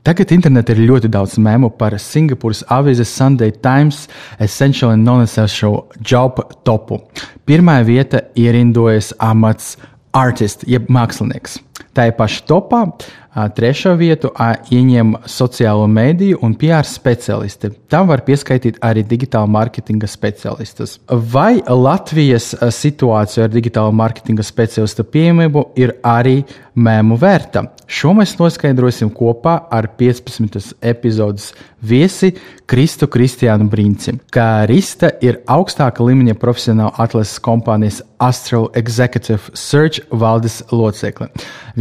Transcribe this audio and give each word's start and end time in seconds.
Tagad 0.00 0.30
internetā 0.32 0.72
ir 0.72 0.86
ļoti 0.88 1.10
daudz 1.12 1.34
mēmu 1.44 1.68
par 1.76 1.92
Singapūras 2.00 2.62
avīzes 2.72 3.10
Sunday 3.12 3.52
Times 3.52 4.06
Essential 4.40 4.94
and 4.94 5.04
Non-Essential 5.04 5.82
Job 6.00 6.40
topu. 6.64 7.02
Pirmā 7.44 7.82
vieta 7.84 8.22
ierindojas 8.32 9.12
amats 9.20 9.74
artists, 10.16 10.64
jeb 10.64 10.88
mākslinieks. 10.88 11.58
Tā 11.92 12.08
ir 12.08 12.14
paša 12.16 12.46
topā. 12.48 12.86
Trešo 13.30 13.92
vietu 13.94 14.32
ieņem 14.74 15.12
sociālo 15.30 15.84
mediju 15.86 16.40
un 16.42 16.56
PR 16.58 16.86
speciālisti. 16.88 17.70
Tam 17.92 18.08
var 18.10 18.24
pieskaitīt 18.26 18.80
arī 18.82 19.04
digitāla 19.06 19.46
mārketinga 19.52 20.08
speciālistus. 20.10 20.96
Vai 21.06 21.60
Latvijas 21.68 22.54
situācija 22.74 23.46
ar 23.46 23.52
digitāla 23.52 23.92
mārketinga 24.00 24.46
speciālistu 24.46 25.06
pieejamību 25.12 25.68
ir 25.78 25.94
arī 26.02 26.40
mēmu 26.74 27.20
vērta? 27.20 27.68
Šo 27.90 28.12
mēs 28.14 28.36
noskaidrosim 28.38 29.08
kopā 29.10 29.56
ar 29.74 29.88
15. 29.98 30.76
epizodes 30.86 31.48
viesi 31.82 32.28
Kristu 32.70 33.08
Kristiānu 33.10 33.66
Brīnci. 33.72 34.14
Krista 34.30 35.10
ir 35.26 35.40
augstāka 35.50 36.06
līmeņa 36.06 36.36
profesionāla 36.38 36.92
atlases 37.02 37.40
kompānijas 37.42 37.98
Astral 38.22 38.68
Executive 38.78 39.50
Search 39.58 40.04
valdes 40.22 40.60
locekle. 40.70 41.32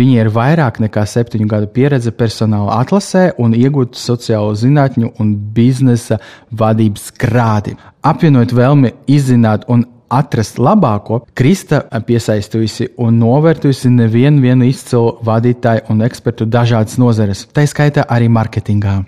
Viņa 0.02 0.24
ir 0.24 0.32
vairāk 0.34 0.82
nekā 0.82 1.06
septiņu 1.14 1.46
gadu 1.52 1.70
pieredze 1.78 2.16
personāla 2.18 2.80
atlasē 2.82 3.28
un 3.38 3.54
iegūta 3.54 4.02
sociālo 4.02 4.58
zinātņu 4.58 5.14
un 5.22 5.38
biznesa 5.54 6.18
vadības 6.50 7.12
grādi. 7.22 7.78
Apvienot 8.02 8.58
vēlmi 8.58 8.96
izzināt 9.14 9.70
un 9.70 9.86
atrast 10.10 10.60
labāko, 10.60 11.24
Krista 11.38 11.84
piesaistījusi 12.06 12.92
un 12.98 13.20
novērtusi 13.22 13.92
nevienu 13.94 14.68
izcilu 14.70 15.18
vadītāju 15.26 15.88
un 15.94 16.06
ekspertu 16.08 16.50
dažādas 16.50 17.00
nozares, 17.02 17.46
tā 17.54 17.68
skaitā 17.70 18.08
arī 18.10 18.32
marketingā. 18.32 19.00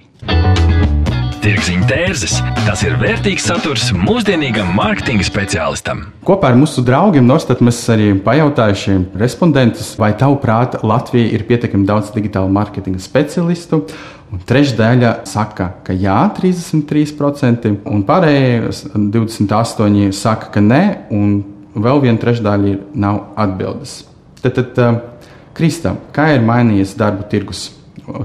Tirziņa 1.41 1.87
tērzes- 1.89 2.35
tas 2.67 2.83
ir 2.85 2.99
vērtīgs 3.01 3.47
saturs 3.49 3.87
mūsdienīgam 3.97 4.75
mārketinga 4.77 5.25
speciālistam. 5.25 6.03
Kopā 6.21 6.51
ar 6.51 6.59
mūsu 6.59 6.83
draugiem 6.85 7.25
Norstat 7.25 7.63
mēs 7.65 7.79
arī 7.89 8.11
pajautājušiem 8.21 9.07
respondentus, 9.17 9.95
vai 9.97 10.11
tavuprāt 10.13 10.83
Latvija 10.83 11.33
ir 11.33 11.47
pietiekami 11.49 11.87
daudz 11.89 12.11
digitāla 12.13 12.45
mārketinga 12.45 13.01
speciālistu. 13.01 13.81
Un 14.31 14.45
trešdaļa 14.45 15.25
saka, 15.25 15.73
ka 15.83 15.93
jā, 15.97 16.29
33%, 16.37 17.73
un 17.89 18.03
pārējie 18.03 18.69
28% 18.93 20.13
saka, 20.13 20.53
ka 20.53 20.61
nē, 20.61 21.09
un 21.09 21.43
vēl 21.73 22.05
viena 22.05 22.21
trešdaļa 22.21 22.77
nav 22.93 23.33
atbildes. 23.35 24.03
Tad, 24.43 24.61
tad 24.61 25.01
Krista, 25.57 25.97
kā 26.13 26.35
ir 26.35 26.45
mainījies 26.45 26.93
darba 26.95 27.25
tirgus? 27.27 27.80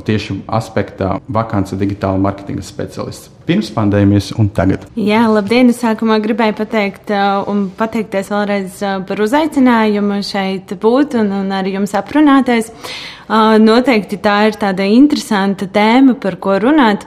Tieši 0.07 0.41
aspektā 0.47 1.17
vakance 1.33 1.79
digitāla 1.79 2.21
marketinga 2.21 2.65
speciālists. 2.67 3.31
Pirms 3.47 3.69
pandēmijas 3.71 4.33
un 4.41 4.49
tagad. 4.51 4.89
Jā, 4.99 5.23
labdien! 5.31 5.71
Es 5.71 5.79
sākumā 5.85 6.19
gribēju 6.25 6.57
pateikt 6.59 7.13
uh, 7.15 7.45
un 7.51 7.69
pateikties 7.79 8.33
vēlreiz 8.35 8.81
uh, 8.83 8.97
par 9.07 9.23
uzaicinājumu 9.23 10.19
šeit 10.27 10.75
būt 10.83 11.15
un, 11.21 11.31
un 11.45 11.55
ar 11.55 11.69
jums 11.71 11.95
aprunāties. 11.99 12.73
Uh, 12.73 13.55
noteikti 13.63 14.19
tā 14.23 14.41
ir 14.49 14.59
tāda 14.59 14.87
interesanta 14.91 15.69
tēma, 15.71 16.17
par 16.23 16.39
ko 16.43 16.59
runāt. 16.63 17.07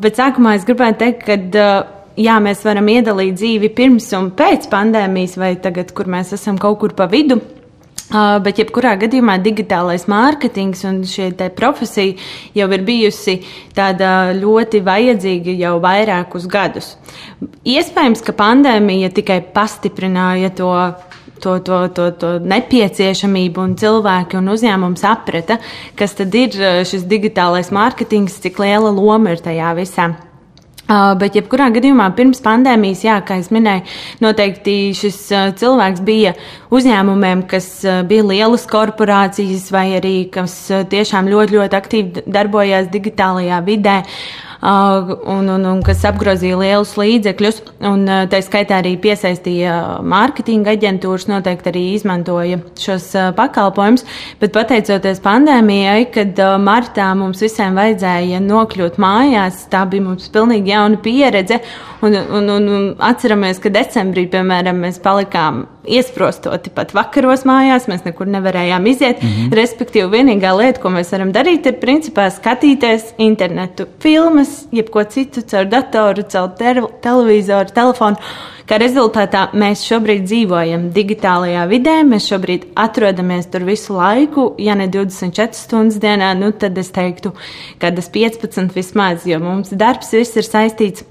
Bet 0.00 0.18
sākumā 0.18 0.56
es 0.58 0.66
gribētu 0.68 1.00
teikt, 1.00 1.24
ka 1.24 1.62
jā, 2.20 2.36
mēs 2.42 2.64
varam 2.66 2.90
iedalīt 2.92 3.38
dzīvi 3.38 3.70
pirms 3.76 4.10
un 4.18 4.30
pēc 4.36 4.68
pandēmijas, 4.72 5.38
vai 5.40 5.54
tagad, 5.62 5.94
kur 5.96 6.10
mēs 6.10 6.34
esam 6.36 6.58
kaut 6.60 6.80
kur 6.82 6.94
pa 6.96 7.08
vidu. 7.10 7.40
Uh, 8.10 8.40
bet, 8.42 8.58
jebkurā 8.58 8.96
gadījumā, 8.98 9.36
digitālais 9.38 10.08
mārketings 10.10 10.80
un 10.88 10.96
šī 11.06 11.28
profesija 11.54 12.16
jau 12.58 12.66
ir 12.74 12.82
bijusi 12.82 13.36
tāda 13.76 14.32
ļoti 14.34 14.80
vajadzīga 14.82 15.54
jau 15.60 15.76
vairākus 15.84 16.48
gadus. 16.50 16.96
Iespējams, 17.62 18.24
ka 18.26 18.34
pandēmija 18.34 19.12
tikai 19.14 19.38
pastiprināja 19.54 20.50
to 20.58 20.72
to, 21.40 21.54
to, 21.64 21.76
to, 21.96 22.10
to 22.20 22.30
nepieciešamību, 22.44 23.62
un 23.64 23.76
cilvēki 23.80 24.36
un 24.36 24.50
uzņēmumi 24.52 25.00
saprata, 25.00 25.56
kas 25.96 26.18
tad 26.18 26.34
ir 26.36 26.58
šis 26.84 27.06
digitālais 27.08 27.72
mārketings, 27.72 28.42
cik 28.44 28.60
liela 28.60 28.92
loma 28.92 29.32
ir 29.32 29.40
tajā 29.46 29.72
visā. 29.78 30.10
Uh, 30.90 31.12
bet, 31.14 31.36
jebkurā 31.38 31.68
gadījumā, 31.70 32.08
pirms 32.18 32.40
pandēmijas, 32.42 33.04
jā, 33.06 33.20
kā 33.22 33.36
jau 33.38 33.52
minēju, 33.54 33.84
noteikti 34.24 34.74
šis 34.98 35.20
uh, 35.30 35.52
cilvēks 35.54 36.02
bija 36.02 36.32
uzņēmumiem, 36.74 37.44
kas 37.50 37.68
uh, 37.86 38.00
bija 38.10 38.26
lielas 38.26 38.66
korporācijas 38.70 39.68
vai 39.70 39.86
arī 40.00 40.16
kas 40.34 40.56
tiešām 40.90 41.30
ļoti, 41.30 41.60
ļoti 41.60 41.78
aktīvi 41.78 42.24
darbojās 42.26 42.90
digitālajā 42.90 43.62
vidē. 43.70 44.00
Uh, 44.02 44.49
un, 44.62 45.48
un, 45.48 45.64
un 45.64 45.80
kas 45.84 46.02
apgrozīja 46.08 46.58
lielus 46.60 46.92
līdzekļus. 47.00 47.60
Un, 47.88 48.04
tā 48.30 48.40
skaitā 48.44 48.80
arī 48.80 48.94
piesaistīja 49.00 50.00
mārketinga 50.04 50.74
aģentūras, 50.76 51.28
noteikti 51.30 51.72
arī 51.72 51.84
izmantoja 51.94 52.60
šos 52.80 53.08
pakalpojumus. 53.38 54.04
Bet 54.42 54.54
pateicoties 54.56 55.22
pandēmijai, 55.24 56.10
kad 56.14 56.40
martā 56.60 57.10
mums 57.18 57.40
visiem 57.44 57.78
vajadzēja 57.78 58.42
nokļūt 58.44 59.00
mājās, 59.00 59.64
tā 59.72 59.86
bija 59.90 60.08
mums 60.10 60.28
pilnīgi 60.32 60.74
jauna 60.74 61.00
pieredze. 61.00 61.62
Un, 62.00 62.14
un, 62.16 62.46
un, 62.48 62.68
un 62.72 62.84
atceramies, 63.04 63.58
ka 63.60 63.72
decembrī, 63.72 64.24
piemēram, 64.32 64.78
mēs 64.86 64.96
palikām 65.04 65.66
iesprostoti 65.90 66.72
pat 66.72 66.94
vakaros 66.96 67.44
mājās, 67.48 67.88
mēs 67.90 68.06
nekur 68.06 68.28
nevarējām 68.30 68.86
iziet. 68.88 69.22
Mm 69.22 69.28
-hmm. 69.28 69.56
Respektīvi, 69.56 70.08
vienīgā 70.14 70.52
lieta, 70.56 70.80
ko 70.80 70.92
mēs 70.94 71.12
varam 71.12 71.32
darīt, 71.32 71.66
ir 71.66 71.80
principā 71.80 72.30
skatīties 72.32 73.14
internetu 73.18 73.86
filmas, 74.00 74.49
jebko 74.74 75.04
citu 75.10 75.42
caur 75.50 75.68
datoru, 75.70 76.24
caur 76.30 76.54
te 76.58 76.74
televizoru, 77.04 77.74
telefonu. 77.76 78.32
Kā 78.70 78.76
rezultātā 78.78 79.48
mēs 79.58 79.80
šobrīd 79.82 80.28
dzīvojam 80.28 80.84
digitālajā 80.94 81.64
vidē, 81.72 81.96
mēs 82.06 82.28
šobrīd 82.30 82.68
atrodamies 82.78 83.48
tur 83.50 83.64
visu 83.66 83.96
laiku. 83.96 84.44
Ja 84.62 84.76
ne 84.78 84.86
24 84.86 85.58
stundas 85.58 85.98
dienā, 85.98 86.28
nu 86.38 86.52
tad 86.54 86.78
es 86.78 86.92
teiktu, 86.94 87.32
ka 87.82 87.90
tas 87.96 88.06
15 88.14 88.70
vismaz, 88.76 89.26
jo 89.26 89.40
mums 89.42 89.74
darbs 89.74 90.14
viss 90.14 90.38
ir 90.38 90.46
saistīts 90.46 91.02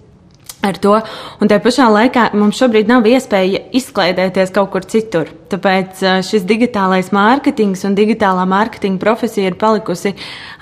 ar 0.65 0.77
to. 0.81 0.95
Un 1.39 1.49
tajā 1.49 1.63
pašā 1.63 1.87
laikā 1.93 2.25
mums 2.37 2.59
šobrīd 2.59 2.89
nav 2.91 3.07
iespēja 3.07 3.61
izklaidēties 3.79 4.53
kaut 4.55 4.71
kur 4.73 4.87
citur. 4.89 5.31
Tāpēc 5.49 6.01
šis 6.27 6.45
digitālais 6.49 7.11
mārketings 7.15 7.85
un 7.87 7.95
digitālā 7.97 8.45
mārketinga 8.49 9.01
profesija 9.01 9.51
ir 9.51 9.59
palikusi 9.59 10.13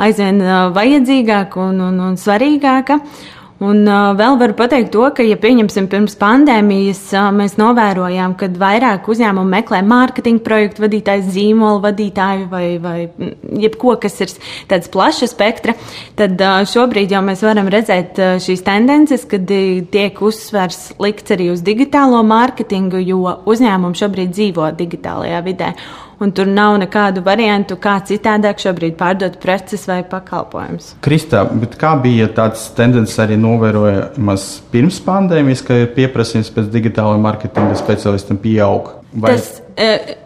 aizvien 0.03 0.43
vajadzīgāka 0.75 1.63
un, 1.69 1.81
un, 1.89 1.99
un 2.09 2.19
svarīgāka. 2.19 3.01
Un 3.57 3.87
uh, 3.89 4.11
vēl 4.13 4.35
varu 4.37 4.53
pateikt 4.53 4.91
to, 4.93 5.01
ka, 5.17 5.23
ja 5.25 5.33
pieņemsim 5.41 5.87
pirms 5.89 6.13
pandēmijas, 6.21 6.99
uh, 7.15 7.31
mēs 7.33 7.55
novērojām, 7.57 8.35
ka 8.37 8.51
vairāk 8.53 9.09
uzņēmumu 9.09 9.49
meklē 9.49 9.79
mārketinga 9.81 10.43
projektu 10.45 10.83
vadītājs, 10.83 11.31
zīmolu 11.33 11.81
vadītāju 11.87 12.45
vai, 12.51 12.65
vai 12.83 12.97
jebko, 13.63 13.95
kas 14.03 14.21
ir 14.21 14.35
tāds 14.69 14.91
plaša 14.93 15.31
spektra, 15.31 15.73
tad 16.19 16.37
uh, 16.37 16.61
šobrīd 16.69 17.15
jau 17.17 17.23
mēs 17.25 17.41
varam 17.47 17.71
redzēt 17.73 18.21
uh, 18.21 18.35
šīs 18.43 18.61
tendences, 18.67 19.25
kad 19.29 19.49
uh, 19.49 19.79
tiek 19.89 20.21
uzsvers 20.21 20.91
likts 21.01 21.33
arī 21.33 21.49
uz 21.55 21.65
digitālo 21.65 22.21
mārketingu, 22.29 23.01
jo 23.09 23.39
uzņēmumi 23.49 23.97
šobrīd 23.97 24.37
dzīvo 24.37 24.69
digitālajā 24.77 25.41
vidē 25.49 25.73
un 26.19 26.31
tur 26.31 26.49
nav 26.49 26.77
nekādu 26.81 27.21
variantu, 27.25 27.77
kā 27.81 27.97
citādāk 28.07 28.61
šobrīd 28.61 28.97
pārdot 28.99 29.37
preces 29.41 29.85
vai 29.89 30.01
pakalpojumus. 30.07 30.93
Kristā, 31.05 31.43
kā 31.79 31.93
bija 32.01 32.29
tāds 32.37 32.67
tendences 32.77 33.17
arī 33.23 33.37
novērojamas 33.41 34.47
pirms 34.73 35.01
pandēmijas, 35.05 35.65
ka 35.67 35.83
pieprasījums 35.97 36.53
pēc 36.55 36.71
digitālā 36.73 37.17
marketinga 37.21 37.77
specialistiem 37.79 38.41
pieaug? 38.41 38.95
Vai... 39.13 39.31
Tas, 39.31 39.61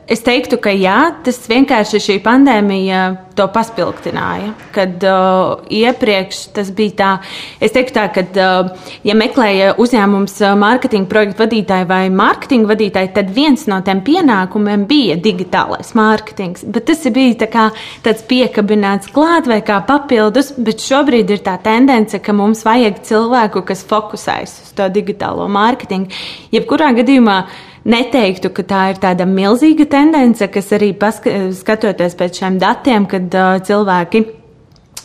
es 0.09 0.23
teiktu, 0.25 0.57
ka 0.63 0.71
jā, 0.73 0.97
tas 1.25 1.37
vienkārši 1.49 1.99
šī 2.01 2.15
pandēmija 2.23 3.01
to 3.37 3.45
paspildināja. 3.53 4.55
Kad 4.73 5.03
uh, 5.05 5.61
iepriekš 5.71 6.39
tas 6.55 6.71
bija 6.75 6.95
tā, 6.97 7.11
es 7.63 7.75
teiktu 7.75 7.95
tā, 7.99 8.07
ka, 8.15 8.23
uh, 8.41 8.91
ja 9.07 9.15
meklēja 9.17 9.75
uzņēmums 9.81 10.39
mārketinga 10.59 11.11
projektu 11.11 11.43
vadītāju 11.43 11.89
vai 11.91 12.01
mārketinga 12.15 12.71
vadītāju, 12.73 13.13
tad 13.15 13.31
viens 13.35 13.67
no 13.69 13.77
tiem 13.85 14.01
pienākumiem 14.07 14.87
bija 14.89 15.19
digitālais 15.21 15.93
mārketings. 15.99 16.65
Bet 16.65 16.89
tas 16.89 17.05
bija 17.13 17.43
tā 17.45 17.51
kā 17.53 17.69
tāds 18.05 18.25
piekabināts 18.27 19.13
klāt 19.13 19.51
vai 19.51 19.61
kā 19.67 19.81
papildus, 19.87 20.55
bet 20.57 20.81
šobrīd 20.81 21.35
ir 21.37 21.43
tā 21.45 21.59
tendence, 21.61 22.17
ka 22.17 22.35
mums 22.35 22.65
vajag 22.67 23.03
cilvēku, 23.07 23.65
kas 23.67 23.85
fokusēs 23.87 24.61
uz 24.65 24.77
to 24.79 24.89
digitālo 24.95 25.45
mārketingu. 25.51 26.09
Jebkurā 26.55 26.95
gadījumā 26.97 27.43
neteiktu, 27.85 28.51
ka 28.53 28.65
tā 28.67 28.81
ir 28.91 29.01
tāda 29.01 29.25
milzīga 29.29 29.87
tendence, 29.89 30.47
kas 30.51 30.71
arī 30.77 30.93
skatoties 31.55 32.17
pēc 32.19 32.43
šiem 32.43 32.59
datiem, 32.61 33.07
kad 33.09 33.33
uh, 33.33 33.57
cilvēki 33.65 34.40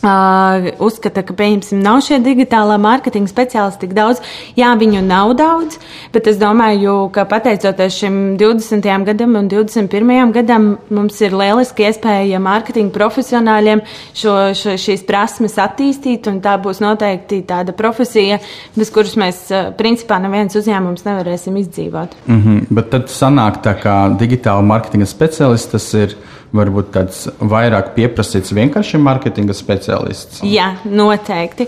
Uh, 0.07 0.67
uzskata, 0.79 1.21
ka, 1.25 1.33
pieņemsim, 1.35 1.79
nav 1.83 1.99
šie 2.05 2.19
digitālā 2.23 2.77
mārketinga 2.79 3.27
speciālisti 3.27 3.81
tik 3.83 3.95
daudz. 3.97 4.21
Jā, 4.55 4.69
viņu 4.79 5.01
nav 5.03 5.33
daudz, 5.35 5.79
bet 6.13 6.29
es 6.31 6.37
domāju, 6.39 6.93
ka 7.11 7.25
pateicoties 7.27 7.97
šim 7.97 8.19
20. 8.39 8.87
gadam 9.09 9.35
un 9.39 9.49
21. 9.51 10.31
gadam, 10.35 10.69
mums 10.93 11.19
ir 11.25 11.35
lieliski 11.35 11.87
iespēja 11.89 12.39
mārketinga 12.43 12.93
profesionāļiem 12.95 13.83
šo, 14.13 14.37
šo, 14.57 14.77
šīs 14.85 15.03
prasmes 15.09 15.57
attīstīt, 15.59 16.29
un 16.31 16.39
tā 16.45 16.55
būs 16.61 16.79
noteikti 16.83 17.41
tāda 17.49 17.75
profesija, 17.75 18.39
bez 18.77 18.93
kuras 18.93 19.17
mēs, 19.19 19.43
principā, 19.81 20.21
neviens 20.23 20.55
uzņēmums 20.55 21.03
nevarēsim 21.09 21.59
izdzīvot. 21.65 22.15
Mm 22.29 22.41
-hmm, 22.41 22.65
bet 22.79 22.93
tad 22.95 23.11
sanāk 23.11 23.59
tā, 23.65 23.75
ka 23.81 23.99
digitāla 24.19 24.63
mārketinga 24.71 25.09
speciālists 25.09 25.75
tas 25.75 25.93
ir 25.97 26.15
varbūt 26.55 26.91
tāds 26.95 27.23
vairāk 27.39 27.93
pieprasīts 27.97 28.53
vienkārši 28.55 28.99
mārketinga 29.03 29.55
speciālists? 29.57 30.43
Jā, 30.47 30.75
noteikti. 30.85 31.67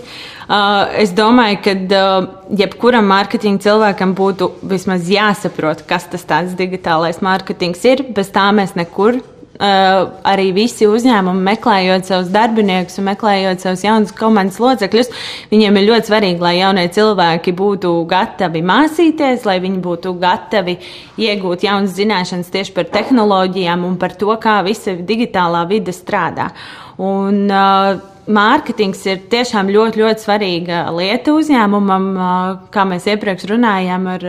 Uh, 0.50 0.88
es 0.98 1.12
domāju, 1.14 1.60
ka 1.64 1.74
uh, 1.76 2.28
jebkuram 2.58 3.06
mārketinga 3.10 3.62
cilvēkam 3.66 4.14
būtu 4.18 4.52
vismaz 4.70 5.10
jāsaprot, 5.10 5.84
kas 5.88 6.08
tas 6.10 6.26
tāds 6.26 6.56
digitālais 6.58 7.20
mārketings 7.24 7.84
ir. 7.86 8.06
Bez 8.16 8.32
tā 8.34 8.48
mēs 8.56 8.74
nekur 8.78 9.20
Uh, 9.60 10.06
arī 10.24 10.46
visi 10.56 10.86
uzņēmumi, 10.88 11.42
meklējot 11.44 12.06
savus 12.08 12.30
darbiniekus 12.32 12.94
un 12.96 13.04
meklējot 13.10 13.60
savus 13.60 13.82
jaunus 13.84 14.14
komandas 14.16 14.56
locekļus, 14.56 15.10
viņiem 15.50 15.76
ir 15.76 15.84
ļoti 15.84 16.08
svarīgi, 16.08 16.40
lai 16.40 16.54
jaunie 16.62 16.86
cilvēki 16.94 17.52
būtu 17.58 17.90
gatavi 18.08 18.62
mācīties, 18.64 19.44
lai 19.44 19.58
viņi 19.60 19.82
būtu 19.84 20.14
gatavi 20.22 20.78
iegūt 21.20 21.66
jaunas 21.66 21.92
zināšanas 21.98 22.48
tieši 22.54 22.72
par 22.78 22.88
tehnoloģijām 22.94 23.84
un 23.84 23.98
par 24.00 24.16
to, 24.16 24.30
kā 24.40 24.62
visa 24.64 24.94
digitālā 24.96 25.66
vide 25.68 25.92
strādā. 25.92 26.48
Un, 26.96 27.44
uh, 27.52 28.00
Mārketings 28.30 29.00
ir 29.10 29.20
tiešām 29.28 29.68
ļoti, 29.74 30.00
ļoti 30.00 30.24
svarīga 30.24 30.80
lieta 30.94 31.36
uzņēmumam, 31.36 32.08
uh, 32.14 32.32
kā 32.72 32.88
mēs 32.88 33.12
iepriekš 33.12 33.44
runājām 33.52 34.08
ar 34.16 34.26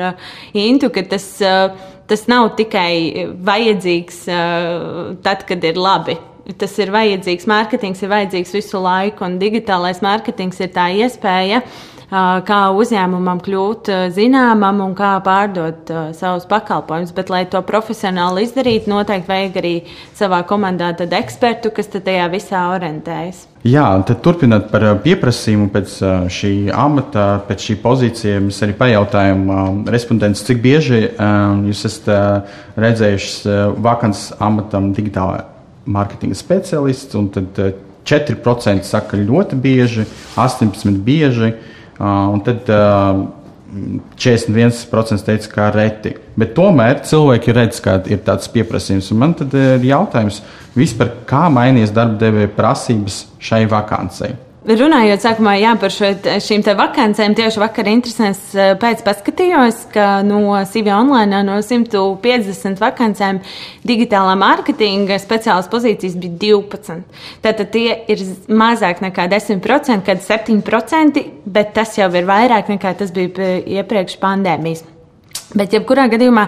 Intu, 0.59 0.91
ka 0.91 1.07
tas 1.15 1.31
tas 2.11 2.27
nav 2.31 2.51
tikai 2.59 3.29
vajadzīgs 3.47 4.25
uh, 4.27 5.15
tad, 5.23 5.47
kad 5.47 5.63
ir 5.63 5.79
labi. 5.79 6.17
Tas 6.59 6.73
ir 6.81 6.91
vajadzīgs, 6.91 7.47
mārketings 7.47 8.01
ir 8.03 8.11
vajadzīgs 8.11 8.51
visu 8.57 8.81
laiku, 8.81 9.23
un 9.23 9.39
digitālais 9.39 10.01
mārketings 10.03 10.59
ir 10.59 10.71
tā 10.75 10.89
iespēja 10.99 11.61
uh, 11.61 12.00
kā 12.11 12.59
uzņēmumam 12.75 13.39
kļūt 13.43 13.89
zināmam 14.11 14.81
un 14.83 14.95
kā 14.97 15.13
pārdot 15.23 15.91
savus 16.17 16.47
pakalpojumus. 16.49 17.13
Bet, 17.15 17.31
lai 17.31 17.45
to 17.47 17.61
profesionāli 17.63 18.43
izdarītu, 18.47 18.91
noteikti 18.91 19.31
vajag 19.31 19.61
arī 19.61 19.73
savā 20.17 20.41
komandā 20.47 20.91
ekspertu, 20.99 21.71
kas 21.71 21.87
tajā 21.93 22.27
visā 22.33 22.65
orientējas. 22.73 23.47
Jā, 23.61 23.85
tad 24.07 24.23
turpinot 24.25 24.71
par 24.71 24.87
pieprasījumu 25.03 25.69
pēc 25.71 25.95
šī 26.33 26.53
amata, 26.73 27.25
pēc 27.47 27.67
šī 27.67 27.77
pozīcija, 27.83 28.41
mēs 28.41 28.59
arī 28.65 28.73
pajautājām 28.79 29.85
respondents, 29.93 30.41
cik 30.47 30.63
bieži 30.63 31.03
jūs 31.69 31.85
esat 31.87 32.09
redzējuši 32.81 33.59
vakants 33.85 34.31
amatam 34.41 34.89
digitālā 34.97 35.45
mārketinga 35.85 36.37
speciālists, 36.37 37.15
un 37.17 37.29
tad 37.33 37.61
4% 38.09 38.87
saka 38.87 39.19
ļoti 39.19 39.61
bieži, 39.61 40.07
18% 40.35 41.05
bieži. 41.05 41.53
Un 42.01 42.41
tad 42.45 42.69
41% 44.17 45.25
teica, 45.27 45.49
ka 45.53 45.69
reti. 45.75 46.15
Bet 46.39 46.55
tomēr 46.57 47.03
cilvēki 47.07 47.55
redz, 47.55 47.81
ka 47.83 47.99
ir 48.11 48.23
tāds 48.25 48.49
pieprasījums. 48.51 49.11
Un 49.13 49.21
man 49.21 49.35
tad 49.37 49.53
ir 49.57 49.85
jautājums, 49.91 50.41
vispār, 50.75 51.13
kā 51.29 51.45
mainījies 51.53 51.93
darba 51.95 52.19
devēja 52.23 52.51
prasības 52.57 53.25
šai 53.41 53.63
vakancei? 53.71 54.33
Runājot 54.61 55.23
sākumā 55.23 55.55
jā, 55.57 55.71
par 55.81 55.89
šo, 55.89 56.11
šīm 56.45 56.61
vakancēm, 56.77 57.33
tieši 57.33 57.57
vakar 57.63 57.87
interesants 57.89 58.51
eh, 58.53 58.75
pēc 58.77 58.99
paskatījos, 59.01 59.87
ka 59.89 60.19
no 60.21 60.53
CV 60.69 60.91
online 60.93 61.39
no 61.47 61.55
150 61.65 62.77
vakancēm 62.83 63.39
digitālā 63.89 64.35
mārketinga 64.37 65.17
speciālas 65.23 65.65
pozīcijas 65.71 66.13
bija 66.21 66.37
12. 66.43 67.01
Tātad 67.41 67.73
tie 67.73 67.87
ir 68.13 68.21
mazāk 68.53 69.01
nekā 69.01 69.25
10%, 69.33 70.05
kad 70.05 70.21
7%, 70.27 71.25
bet 71.57 71.73
tas 71.73 71.97
jau 71.97 72.11
ir 72.13 72.29
vairāk 72.29 72.69
nekā 72.69 72.93
tas 73.01 73.09
bija 73.17 73.57
iepriekš 73.65 74.21
pandēmijas. 74.21 74.85
Bet 75.57 75.73
jebkurā 75.73 76.05
gadījumā 76.13 76.45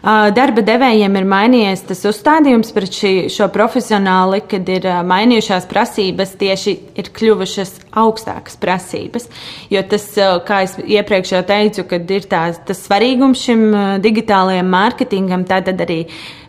Darba 0.00 0.62
devējiem 0.64 1.16
ir 1.18 1.26
mainījies 1.28 1.82
tas 1.90 2.00
uzstādījums 2.08 2.72
pret 2.72 2.94
šī, 2.96 3.12
šo 3.32 3.50
profesionāli, 3.52 4.40
kad 4.48 4.68
ir 4.72 4.86
mainījušās 5.04 5.66
prasības, 5.68 6.32
tieši 6.40 6.74
ir 7.00 7.10
kļuvušas 7.16 7.74
augstākas 8.00 8.56
prasības. 8.60 9.28
Jo 9.68 9.82
tas, 9.90 10.06
kā 10.48 10.62
es 10.64 10.78
iepriekš 10.80 11.34
jau 11.34 11.42
teicu, 11.44 11.84
kad 11.90 12.14
ir 12.16 12.28
tās, 12.30 12.62
tas 12.64 12.80
svarīgums 12.86 13.44
šim 13.44 13.66
digitālajam 14.00 14.72
mārketingam, 14.72 15.44
tad 15.48 15.68
arī 15.74 16.00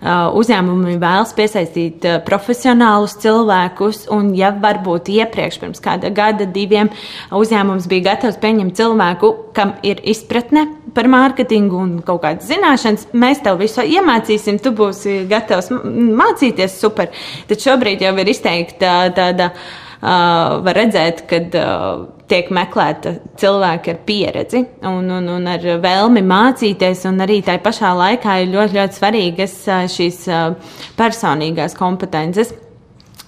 uzņēmumi 0.01 0.95
vēlas 1.01 1.35
piesaistīt 1.37 2.07
profesionālus 2.25 3.17
cilvēkus, 3.21 4.05
un 4.15 4.31
ja 4.37 4.53
varbūt 4.55 5.11
iepriekš, 5.11 5.59
pirms 5.61 5.83
kāda 5.83 6.09
gada, 6.15 6.47
diviem, 6.47 6.89
uzņēmums 7.35 7.89
bija 7.91 8.13
gatavs 8.13 8.39
pieņemt 8.41 8.79
cilvēku, 8.79 9.35
kam 9.57 9.75
ir 9.83 9.99
izpratne 10.07 10.69
par 10.95 11.09
mārketingu 11.11 11.77
un 11.81 11.93
kaut 12.05 12.23
kādas 12.25 12.49
zināšanas, 12.51 13.09
mēs 13.17 13.43
tev 13.45 13.61
visu 13.61 13.85
iemācīsim, 13.85 14.59
tu 14.63 14.73
būsi 14.77 15.21
gatavs 15.29 15.71
mācīties 15.71 16.79
super. 16.81 17.11
Tad 17.49 17.63
šobrīd 17.63 18.03
jau 18.05 18.15
ir 18.21 18.35
izteikta 18.35 18.97
tāda. 19.15 19.53
Uh, 20.01 20.57
var 20.65 20.73
redzēt, 20.73 21.19
ka 21.29 21.37
uh, 21.37 21.89
tiek 22.25 22.47
meklēta 22.49 23.11
cilvēki 23.37 23.91
ar 23.93 23.99
pieredzi 24.01 24.63
un, 24.89 25.05
un, 25.13 25.27
un 25.29 25.45
ar 25.45 25.67
vēlmi 25.83 26.23
mācīties, 26.25 27.03
arī 27.11 27.37
tajā 27.45 27.61
pašā 27.61 27.91
laikā 27.99 28.39
ir 28.41 28.49
ļoti, 28.49 28.79
ļoti 28.79 28.97
svarīgas 28.97 29.53
uh, 29.69 29.83
šīs 29.85 30.23
uh, 30.25 30.73
personīgās 30.97 31.77
kompetences 31.77 32.55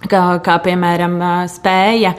kā, 0.09 0.21
kā 0.43 0.57
piemēram 0.65 1.17
spēja 1.51 2.13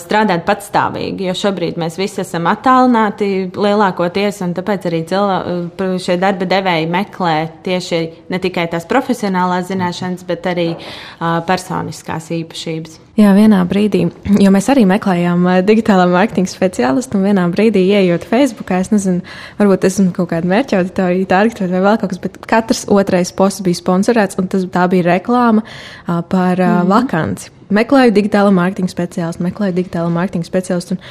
strādāt 0.00 0.44
patstāvīgi, 0.48 1.28
jo 1.28 1.34
šobrīd 1.36 1.78
mēs 1.80 1.98
visi 2.00 2.22
esam 2.24 2.48
attālināti 2.50 3.50
lielākoties, 3.54 4.40
un 4.46 4.54
tāpēc 4.56 4.88
arī 4.90 5.02
cilvē, 5.10 5.38
šie 6.02 6.18
darba 6.22 6.48
devēji 6.50 6.90
meklē 6.90 7.36
tieši 7.66 8.02
ne 8.30 8.40
tikai 8.42 8.68
tās 8.72 8.88
profesionālās 8.90 9.68
zināšanas, 9.70 10.26
bet 10.28 10.50
arī 10.50 10.68
personiskās 11.20 12.30
īpašības. 12.40 12.98
Jā, 13.20 13.34
vienā 13.36 13.58
brīdī, 13.68 14.04
jo 14.40 14.50
mēs 14.54 14.68
arī 14.72 14.86
meklējām 14.88 15.42
digitālā 15.66 16.06
mārketinga 16.08 16.48
speciālistu, 16.48 17.18
un 17.18 17.26
vienā 17.26 17.42
brīdī, 17.52 17.82
ieejot 17.92 18.24
Facebookā, 18.28 18.78
es 18.80 18.88
nezinu, 18.94 19.20
varbūt 19.58 19.84
esmu 19.90 20.14
kaut 20.16 20.30
kāda 20.30 20.48
mērķa 20.48 20.78
auditorija, 20.80 21.28
targetot 21.28 21.74
vai 21.74 21.82
vēl 21.84 21.98
kaut 22.00 22.14
kas, 22.14 22.20
bet 22.22 22.38
katrs 22.48 22.86
otrais 22.88 23.32
posts 23.36 23.64
bija 23.66 23.76
sponsorēts, 23.76 24.38
un 24.40 24.48
tas, 24.52 24.64
tā 24.72 24.86
bija 24.92 25.08
reklāma 25.10 25.66
par 26.06 26.62
mm. 26.62 26.88
vakanci. 26.88 27.52
Meklēju 27.76 28.16
digitālo 28.16 28.54
mārketinga 28.56 28.94
speciālistu, 28.94 29.44
meklēju 29.50 29.76
digitālo 29.76 30.08
mārketinga 30.14 30.48
speciālistu. 30.48 30.96
Un, 30.96 31.04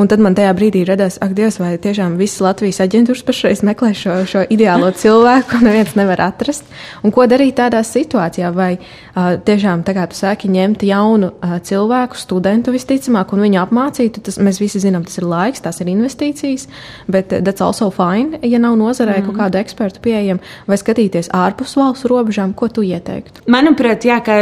Un 0.00 0.08
tad 0.08 0.22
man 0.24 0.32
tajā 0.32 0.54
brīdī 0.56 0.80
radās, 0.88 1.18
ak, 1.20 1.34
Dievs, 1.36 1.58
vai 1.60 1.74
tiešām 1.80 2.14
visas 2.16 2.40
Latvijas 2.40 2.78
aģentūras 2.80 3.20
pašreiz 3.26 3.60
meklē 3.66 3.90
šo, 3.92 4.14
šo 4.24 4.44
ideālo 4.48 4.88
cilvēku, 5.02 5.50
ko 5.50 5.58
neviens 5.66 5.92
nevar 5.98 6.22
atrast. 6.24 6.64
Un 7.04 7.12
ko 7.12 7.26
darīt 7.28 7.58
tādā 7.58 7.82
situācijā? 7.84 8.48
Vai 8.56 8.70
uh, 8.78 9.34
tiešām, 9.44 9.82
tā 9.84 9.92
kā 9.96 10.06
tu 10.08 10.16
sāki 10.16 10.48
ņemt 10.48 10.86
jaunu 10.88 11.28
uh, 11.34 11.58
cilvēku, 11.66 12.16
studentu 12.16 12.72
visticamāk, 12.72 13.34
un 13.36 13.44
viņu 13.44 13.60
apmācīt, 13.60 14.22
tas 14.24 14.40
mēs 14.40 14.62
visi 14.62 14.80
zinām, 14.80 15.04
tas 15.04 15.20
ir 15.20 15.26
laiks, 15.28 15.60
tās 15.66 15.82
ir 15.84 15.92
investīcijas, 15.92 16.64
bet 17.10 17.36
that's 17.36 17.60
also 17.60 17.90
fine, 17.92 18.40
ja 18.40 18.62
nav 18.62 18.78
nozarē 18.80 19.18
mm. 19.18 19.28
kaut 19.28 19.40
kādu 19.42 19.60
ekspertu 19.60 20.00
pieejam, 20.06 20.40
vai 20.70 20.80
skatīties 20.80 21.28
ārpus 21.36 21.76
valsts 21.76 22.08
robežām, 22.08 22.56
ko 22.56 22.70
tu 22.72 22.86
ieteiktu? 22.88 23.44
Manuprāt, 23.52 24.08
jā, 24.08 24.16
ka 24.24 24.40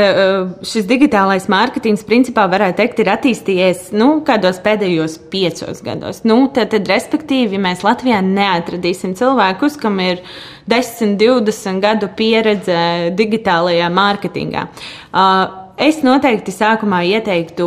šis 0.63 0.87
digitālais 0.87 1.51
mārketings 1.51 2.07
principā 2.07 2.47
varētu 2.47 2.79
teikt 2.85 3.03
ir 3.03 3.13
attīstījies, 3.17 3.85
nu, 3.99 4.21
kādos 4.29 4.63
pēdējos 4.63 5.19
piecos 5.33 5.48
piecos 5.49 5.83
gados. 5.83 6.23
Nu, 6.25 6.41
tad, 6.53 6.73
tad, 6.75 6.89
respektīvi, 6.89 7.61
mēs 7.63 7.85
Latvijā 7.87 8.21
neatradīsim 8.25 9.15
cilvēkus, 9.19 9.79
kam 9.81 10.01
ir 10.05 10.21
10, 10.69 11.17
20 11.21 11.81
gadu 11.85 12.11
pieredze 12.17 13.15
digitālajā 13.17 13.89
mārketingā. 13.93 14.69
Uh, 15.09 15.65
Es 15.79 16.01
noteikti 16.03 16.51
sākumā 16.51 17.05
ieteiktu 17.07 17.67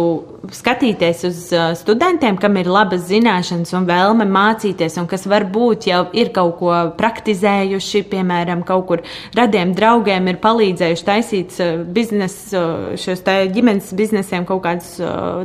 skatīties 0.52 1.22
uz 1.30 1.38
uh, 1.56 1.70
studentiem, 1.80 2.36
kam 2.42 2.58
ir 2.60 2.68
labas 2.68 3.06
zināšanas 3.08 3.72
un 3.78 3.88
vēlme 3.88 4.26
mācīties, 4.28 4.98
un 5.00 5.08
kas 5.08 5.24
varbūt 5.32 5.88
jau 5.88 6.02
ir 6.20 6.34
kaut 6.36 6.58
ko 6.60 6.74
praktizējuši, 7.00 8.04
piemēram, 8.12 8.66
kaut 8.68 8.84
kur 8.90 9.06
radiem 9.38 9.72
draugiem 9.78 10.28
ir 10.28 10.42
palīdzējuši 10.44 11.08
taisīt 11.08 11.56
uh, 11.64 11.86
biznesu, 11.88 12.60
uh, 12.60 13.00
šos 13.00 13.24
ģimenes 13.56 13.96
biznesiem 13.96 14.44
kaut 14.50 14.66
kādus 14.68 14.98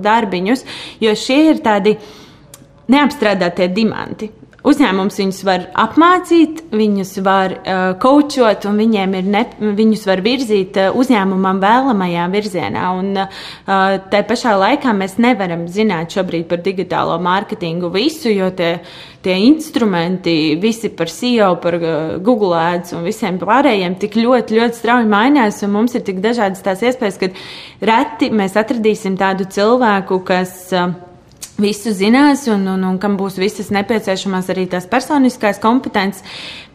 darbiņus, 0.03 0.67
jo 1.07 1.15
šie 1.23 1.43
ir 1.53 1.63
tādi 1.63 1.95
neapstrādātie 2.93 3.71
dimanti. 3.75 4.31
Uzņēmums 4.67 5.15
viņus 5.21 5.37
var 5.47 5.65
apmācīt, 5.79 6.65
viņus 6.75 7.13
var 7.23 7.53
uh, 7.55 7.83
kočot, 8.03 8.65
un 8.67 8.81
viņiem 8.83 9.13
ir 9.15 9.29
ne, 9.31 9.43
viņus 9.63 10.03
var 10.09 10.23
virzīt 10.25 10.81
uh, 10.83 10.97
uzņēmumam 10.99 11.61
vēlamajā 11.63 12.25
virzienā. 12.33 12.89
Un, 12.99 13.13
uh, 13.23 13.85
tā 14.11 14.25
pašā 14.27 14.57
laikā 14.59 14.91
mēs 14.99 15.21
nevaram 15.23 15.69
zināt 15.71 16.19
šobrīd 16.19 16.49
par 16.51 16.65
digitālo 16.67 17.15
mārketingu 17.23 17.93
visu, 17.95 18.33
jo 18.35 18.51
tie, 18.59 18.73
tie 19.23 19.39
instrumenti, 19.47 20.57
visi 20.59 20.91
par 20.99 21.15
SEO, 21.15 21.53
par 21.63 21.79
uh, 21.79 21.97
Google 22.19 22.59
Ads 22.59 22.99
un 22.99 23.07
visiem 23.07 23.39
pārējiem 23.39 24.01
tik 24.03 24.19
ļoti, 24.19 24.59
ļoti 24.59 24.83
strauji 24.83 25.13
mainās, 25.15 25.63
un 25.63 25.77
mums 25.79 25.95
ir 25.95 26.03
tik 26.11 26.19
dažādas 26.25 26.67
tās 26.67 26.83
iespējas, 26.83 27.23
ka 27.23 27.31
reti 27.87 28.35
mēs 28.35 28.59
atradīsim 28.59 29.15
tādu 29.21 29.47
cilvēku, 29.47 30.25
kas. 30.27 30.65
Uh, 30.75 31.15
visu 31.61 31.93
zinās 31.97 32.47
un, 32.53 32.67
un, 32.69 32.85
un 32.85 32.99
kam 33.01 33.17
būs 33.17 33.39
visas 33.41 33.71
nepieciešamās 33.75 34.51
arī 34.53 34.67
tās 34.71 34.89
personiskās 34.91 35.61
kompetences. 35.63 36.25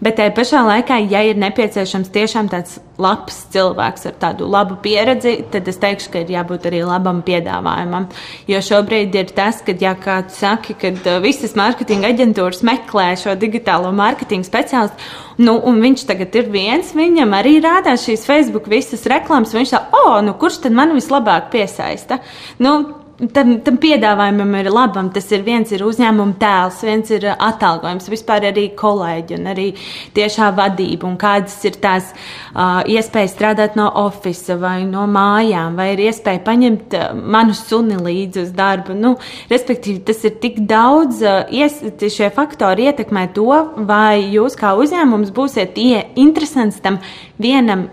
Bet 0.02 0.18
tajā 0.18 0.32
pašā 0.34 0.62
laikā, 0.66 0.98
ja 1.12 1.22
ir 1.30 1.38
nepieciešams 1.38 2.10
tiešām 2.10 2.48
tāds 2.50 2.80
labs 3.02 3.36
cilvēks 3.54 4.08
ar 4.10 4.16
tādu 4.22 4.48
labu 4.50 4.80
pieredzi, 4.82 5.36
tad 5.54 5.68
es 5.70 5.78
teikšu, 5.82 6.10
ka 6.14 6.24
ir 6.24 6.32
jābūt 6.34 6.66
arī 6.70 6.80
labam 6.86 7.22
piedāvājumam. 7.26 8.08
Jo 8.50 8.62
šobrīd 8.66 9.18
ir 9.18 9.34
tas, 9.38 9.62
ka, 9.66 9.76
ja 9.78 9.94
kāds 9.98 10.40
saka, 10.42 10.74
ka 10.82 10.94
uh, 10.96 11.20
visas 11.22 11.54
mārketinga 11.58 12.10
aģentūras 12.16 12.64
meklē 12.66 13.12
šo 13.22 13.36
digitālo 13.42 13.94
mārketinga 13.98 14.50
speciālistu, 14.50 15.12
nu, 15.46 15.60
un 15.70 15.78
viņš 15.86 16.08
tagad 16.10 16.34
ir 16.42 16.50
viens, 16.54 16.96
viņam 16.98 17.38
arī 17.38 17.60
rādās 17.62 18.08
šīs 18.08 18.26
Facebook 18.30 18.70
visas 18.74 19.06
reklāmas, 19.10 19.54
viņš 19.54 19.76
tā, 19.76 19.84
o, 19.94 20.04
oh, 20.16 20.18
nu, 20.26 20.34
kurš 20.42 20.64
tad 20.66 20.78
man 20.78 20.98
vislabāk 20.98 21.54
piesaista? 21.54 22.18
Nu, 22.62 23.00
tam, 23.34 23.54
tam 23.66 23.78
piedāvājumam 23.82 24.56
ir 24.60 24.70
labam. 24.74 25.12
Tas 25.13 25.28
ir 25.34 25.44
viens 25.46 25.72
ir 25.74 25.84
uzņēmuma 25.86 26.38
tēls, 26.42 26.82
viens 26.88 27.12
ir 27.13 27.28
atalgojums, 27.32 28.10
vispār 28.12 28.48
arī 28.50 28.68
kolēģi 28.78 29.38
un 29.38 29.51
arī 29.51 29.68
tiešā 30.16 30.51
vadība 30.58 31.08
un 31.10 31.18
kādas 31.22 31.58
ir 31.68 31.78
tās 31.84 32.12
uh, 32.13 32.82
iespējas 32.90 33.36
strādāt 33.36 33.78
no 33.80 33.88
oficiāla 34.04 34.60
vai 34.62 34.75
no 34.90 35.06
mājām, 35.12 35.78
vai 35.80 35.92
ir 35.94 36.06
iespēja 36.08 36.44
paņemt 36.48 36.98
uh, 36.98 37.08
manu 37.16 37.56
suni 37.58 38.00
līdzi 38.01 38.46
uz 38.48 38.51
darbu. 38.58 38.98
Nu, 38.98 39.16
respektīvi, 39.51 40.01
tas 40.10 40.25
ir 40.28 40.38
tik 40.44 40.63
daudz, 40.70 41.22
uh, 41.25 41.44
ies, 41.54 41.82
šie 42.01 42.32
faktori 42.34 42.90
ietekmē 42.90 43.28
to, 43.36 43.50
vai 43.88 44.24
jūs 44.34 44.58
kā 44.60 44.74
uzņēmums 44.80 45.34
būsiet 45.36 45.78
interesants 45.82 46.82
tam 46.84 47.01
vienam 47.42 47.90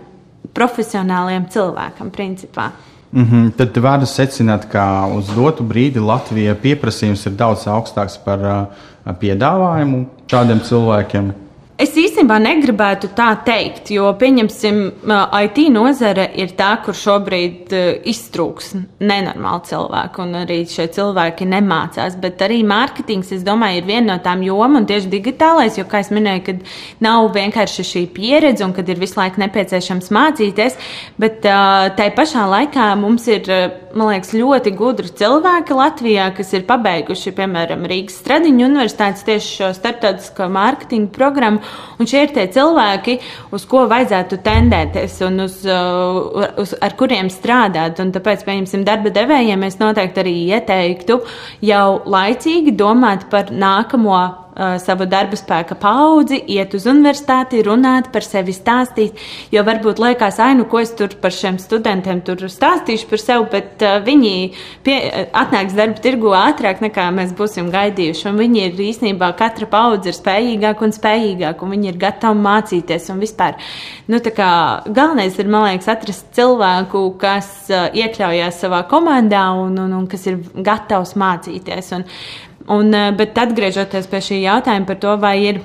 profesionāliem 0.55 1.45
cilvēkam, 1.53 2.09
principā. 2.13 2.71
Mm 3.11 3.25
-hmm. 3.25 3.51
Tad 3.57 3.77
var 3.77 4.05
secināt, 4.05 4.69
ka 4.71 5.07
uz 5.17 5.27
dotu 5.35 5.63
brīdi 5.63 5.99
Latvijai 5.99 6.55
pieprasījums 6.55 7.25
ir 7.25 7.31
daudz 7.31 7.67
augstāks 7.67 8.17
par 8.25 8.39
uh, 8.39 9.13
piedāvājumu 9.19 10.05
šādiem 10.27 10.59
cilvēkiem. 10.59 11.31
Īstenībā 12.29 12.45
negribētu 12.45 13.07
tā 13.17 13.31
teikt, 13.41 13.87
jo, 13.89 14.05
pieņemsim, 14.21 14.75
IT 15.41 15.57
nozare 15.73 16.27
ir 16.37 16.51
tā, 16.53 16.75
kur 16.85 16.93
šobrīd 16.93 17.73
iztrūks 18.05 18.75
nenormāli 19.01 19.65
cilvēki, 19.65 20.21
un 20.21 20.37
arī 20.43 20.59
šie 20.69 20.85
cilvēki 20.93 21.47
nemācās. 21.49 22.19
Bet 22.21 22.43
arī 22.45 22.59
mārketings, 22.69 23.31
es 23.33 23.41
domāju, 23.47 23.81
ir 23.81 23.87
viena 23.89 24.11
no 24.11 24.19
tām 24.21 24.43
jomām, 24.45 24.77
un 24.77 24.85
tieši 24.85 25.09
digitālais, 25.09 25.79
jo, 25.81 25.87
kā 25.89 26.03
es 26.03 26.13
minēju, 26.13 26.43
kad 26.51 26.61
nav 27.01 27.31
vienkārši 27.33 27.87
šī 27.95 28.05
pieredze, 28.13 28.61
un 28.67 28.77
kad 28.77 28.85
ir 28.93 29.01
visu 29.01 29.17
laiku 29.17 29.41
nepieciešams 29.41 30.13
mācīties, 30.13 30.77
bet 31.17 31.41
tai 31.41 32.11
pašā 32.13 32.45
laikā 32.53 32.91
mums 33.01 33.25
ir, 33.33 33.49
man 33.97 34.11
liekas, 34.13 34.33
ļoti 34.37 34.73
gudri 34.77 35.11
cilvēki 35.21 35.77
Latvijā, 35.77 36.29
kas 36.37 36.53
ir 36.57 36.65
pabeiguši, 36.69 37.35
piemēram, 37.37 37.87
Rīgas 37.89 38.19
Stradiņu 38.21 38.67
universitātes 38.67 39.25
tieši 39.27 39.55
šo 39.59 39.71
starptautisko 39.77 40.49
mārketingu 40.53 41.13
programmu 41.15 41.63
Un 41.99 42.07
šie 42.07 42.21
ir 42.23 42.31
tie 42.31 42.45
cilvēki, 42.47 43.17
uz 43.55 43.65
ko 43.67 43.83
vajadzētu 43.91 44.37
tendēties 44.45 45.17
un 45.27 45.43
uz, 45.43 45.57
uh, 45.67 46.53
uz, 46.63 46.71
ar 46.79 46.95
kuriem 46.99 47.27
strādāt. 47.33 47.99
Un 47.99 48.13
tāpēc, 48.15 48.45
pieņemsim, 48.47 48.85
darba 48.87 49.11
devējiem, 49.11 49.65
es 49.67 49.75
noteikti 49.81 50.23
arī 50.23 50.35
ieteiktu 50.55 51.19
jau 51.67 51.87
laicīgi 52.07 52.75
domāt 52.79 53.27
par 53.33 53.51
nākamo 53.51 54.21
uh, 54.59 54.75
savu 54.81 55.07
darba 55.09 55.37
spēka 55.39 55.77
paudzi, 55.79 56.39
iet 56.51 56.73
uz 56.75 56.85
universitāti, 56.89 57.61
runāt 57.65 58.11
par 58.13 58.25
sevi, 58.25 58.53
stāstīt. 58.55 59.17
Jo 59.53 59.63
varbūt 59.67 60.01
liekas, 60.03 60.39
ai, 60.43 60.53
nu, 60.59 60.67
ko 60.69 60.81
es 60.83 60.91
tur 60.97 61.15
par 61.21 61.33
šiem 61.35 61.59
studentiem 61.61 62.21
stāstīšu 62.25 63.09
par 63.09 63.23
sevi, 63.23 63.47
bet 63.53 63.85
uh, 63.85 63.97
viņi 64.03 64.33
pie, 64.85 64.97
atnāks 65.37 65.77
darba 65.77 66.03
tirgu 66.03 66.33
ātrāk 66.35 66.83
nekā 66.83 67.07
mēs 67.15 67.33
būsim 67.37 67.71
gaidījuši. 67.73 68.27
Un 68.29 68.41
viņi 68.41 68.65
ir 68.67 68.83
īstenībā 68.89 69.31
katra 69.39 69.69
paudze 69.69 70.11
ir 70.11 70.17
spējīgāka 70.17 70.85
un 70.85 70.95
spējīgāka, 70.95 71.65
un 71.65 71.75
viņi 71.75 71.93
ir 71.93 72.01
gatavi 72.01 72.43
mācīties 72.43 73.09
un 73.13 73.23
vispār. 73.23 73.57
Nu, 74.11 74.19
kā, 74.19 74.51
galvenais 74.85 75.39
ir, 75.39 75.49
man 75.51 75.69
liekas, 75.69 75.89
atrast 75.95 76.29
cilvēku, 76.37 77.05
kas 77.21 77.49
uh, 77.71 77.87
iekļaujās 77.95 78.61
savā 78.65 78.83
komandā 78.91 79.47
un, 79.57 79.77
un, 79.79 79.95
un 80.01 80.05
kas 80.11 80.27
ir 80.29 80.41
gatavs 80.65 81.15
mācīties. 81.19 81.95
Un, 81.97 82.07
Un, 82.69 82.93
eh, 82.93 83.09
bet 83.17 83.37
atgriežoties 83.41 84.07
pie 84.11 84.21
šī 84.21 84.39
jautājuma 84.43 84.85
par 84.85 84.97
to, 85.01 85.15
vai 85.17 85.35
ir 85.41 85.61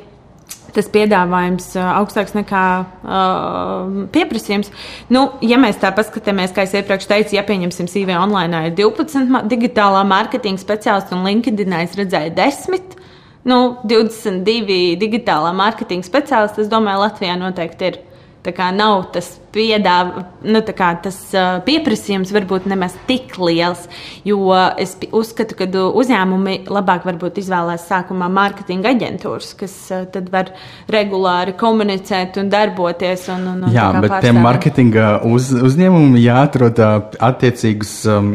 tas 0.75 0.88
piedāvājums 0.90 1.66
eh, 1.76 1.88
augstāks 2.00 2.32
nekā 2.34 2.62
uh, 2.82 3.99
pieprasījums. 4.14 4.73
Nu, 5.12 5.26
ja 5.44 5.58
mēs 5.61 5.78
tā 5.82 5.92
paskatāmies, 5.94 6.54
kā 6.56 6.64
es 6.66 6.75
iepriekš 6.75 7.06
teicu, 7.11 7.37
ja 7.37 7.44
pieņemsim 7.46 7.90
CV 7.92 8.16
online, 8.18 8.70
ir 8.70 8.75
12 8.80 9.44
digitālā 9.52 10.00
mārketinga 10.08 10.62
speciālisti 10.62 11.14
un 11.14 11.28
LinkedIn 11.28 11.76
es 11.82 11.94
redzēju 12.00 12.34
10. 12.40 12.99
Nu, 13.44 13.61
22 13.84 14.96
digitālā 14.99 15.52
mārketinga 15.54 16.08
speciālisti, 16.08 16.64
es 16.64 16.73
domāju, 16.73 17.04
Latvijā 17.04 17.37
noteikti 17.38 17.90
ir. 17.92 18.00
Tā 18.44 18.52
kā 18.52 18.66
nav 18.76 19.06
tas, 19.14 19.30
piedāv, 19.54 20.10
nu, 20.44 20.60
kā, 20.76 20.90
tas 21.00 21.16
uh, 21.32 21.62
pieprasījums 21.64 22.28
varbūt 22.34 22.66
nemaz 22.68 22.92
tik 23.08 23.38
liels, 23.40 23.86
jo 24.26 24.50
es 24.80 24.92
uzskatu, 25.14 25.56
ka 25.56 25.68
uzņēmumi 25.72 26.58
labāk 26.68 27.06
varbūt 27.08 27.38
izvēlēs 27.40 27.86
sākumā 27.88 28.28
mārketinga 28.34 28.90
aģentūras, 28.92 29.54
kas 29.56 29.76
uh, 29.94 30.02
tad 30.12 30.28
var 30.34 30.50
regulāri 30.92 31.54
komunicēt 31.56 32.36
un 32.42 32.50
darboties. 32.52 33.24
Un, 33.32 33.46
un, 33.54 33.62
un 33.64 33.72
Jā, 33.72 33.86
bet 33.94 34.10
pārstāvēt. 34.10 34.26
tiem 34.28 34.40
mārketinga 34.44 35.06
uz, 35.30 35.48
uzņēmumiem 35.70 36.18
jāatrod 36.20 36.82
attiecīgus 36.84 37.94
um, 38.12 38.34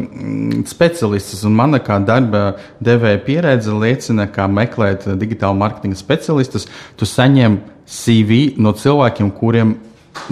specialistus, 0.66 1.44
un 1.46 1.54
mana 1.60 1.78
kā 1.84 2.00
darba 2.02 2.56
devēja 2.82 3.22
pieredze 3.28 3.76
liecina, 3.78 4.26
kā 4.32 4.48
meklēt 4.50 5.06
digitālu 5.20 5.60
mārketinga 5.62 6.00
specialistus, 6.02 6.66
tu 6.98 7.06
saņem 7.06 7.60
CV 7.90 8.40
no 8.62 8.74
cilvēkiem, 8.74 9.30
kuriem 9.38 9.76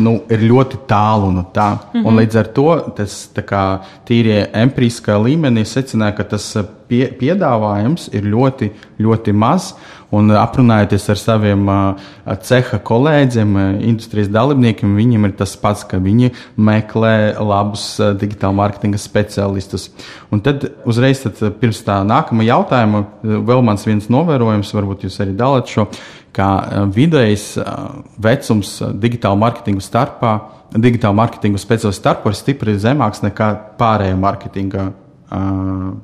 nu, 0.02 0.14
ir 0.30 0.42
ļoti 0.49 0.80
tālu 0.88 1.30
no 1.35 1.44
tā. 1.54 1.70
Mm 1.70 2.00
-hmm. 2.00 2.06
Un 2.06 2.18
līdz 2.20 2.38
ar 2.38 2.47
to 2.54 2.70
tas 2.97 3.30
kā, 3.35 3.78
tīrie 4.06 4.49
empiriskā 4.52 5.18
līmenī 5.18 5.64
secināja, 5.64 6.16
ka 6.16 6.25
tas 6.25 6.56
eh, 6.56 6.64
pie, 6.88 7.06
piedāvājums 7.20 8.08
ir 8.12 8.23
ļoti, 8.23 8.70
ļoti 8.99 9.32
maz. 9.32 9.75
Un 10.11 10.30
aprunājoties 10.30 11.11
ar 11.11 11.18
saviem 11.20 11.68
uh, 11.68 11.94
ceha 12.40 12.78
kolēģiem, 12.78 13.56
uh, 13.56 13.82
industrijas 13.85 14.30
dalībniekiem, 14.32 14.94
viņiem 14.97 15.26
ir 15.28 15.35
tas 15.37 15.52
pats, 15.56 15.85
ka 15.85 15.99
viņi 16.00 16.30
meklē 16.56 17.37
labus 17.37 18.00
uh, 18.00 18.14
digitāla 18.16 18.56
mārketinga 18.56 18.97
speciālistus. 18.97 19.90
Un 20.32 20.40
tad 20.40 20.64
uzreiz, 20.88 21.20
tad, 21.20 21.42
pirms 21.61 21.82
tā 21.85 21.99
nākamā 22.08 22.47
jautājuma, 22.49 23.04
vēl 23.23 23.62
mans 23.62 23.85
viens 23.85 24.08
novērojums, 24.08 24.73
varbūt 24.73 25.04
jūs 25.04 25.20
arī 25.20 25.37
dalāt 25.37 25.68
šo 25.68 25.90
ka 26.37 26.49
eh, 26.61 26.85
vidējs 26.94 27.49
eh, 27.61 27.75
vecums 28.23 28.75
eh, 28.82 28.94
digitāla 29.02 29.38
mārketinga 29.40 29.85
starpā, 29.85 30.32
digitāla 30.76 31.16
mārketinga 31.23 31.61
speciālistu 31.61 32.02
starpā 32.02 32.32
ir 32.32 32.38
stipri 32.38 32.76
zemāks 32.80 33.23
nekā 33.25 33.52
pārējā 33.80 34.16
mārketinga 34.20 34.90
Uh, 35.28 35.99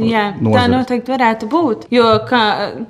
Jā, 0.00 0.30
nozares. 0.40 0.54
tā 0.54 0.62
noteikti 0.70 1.12
varētu 1.12 1.46
būt. 1.50 1.82
Jo 1.92 2.04
kā, 2.28 2.40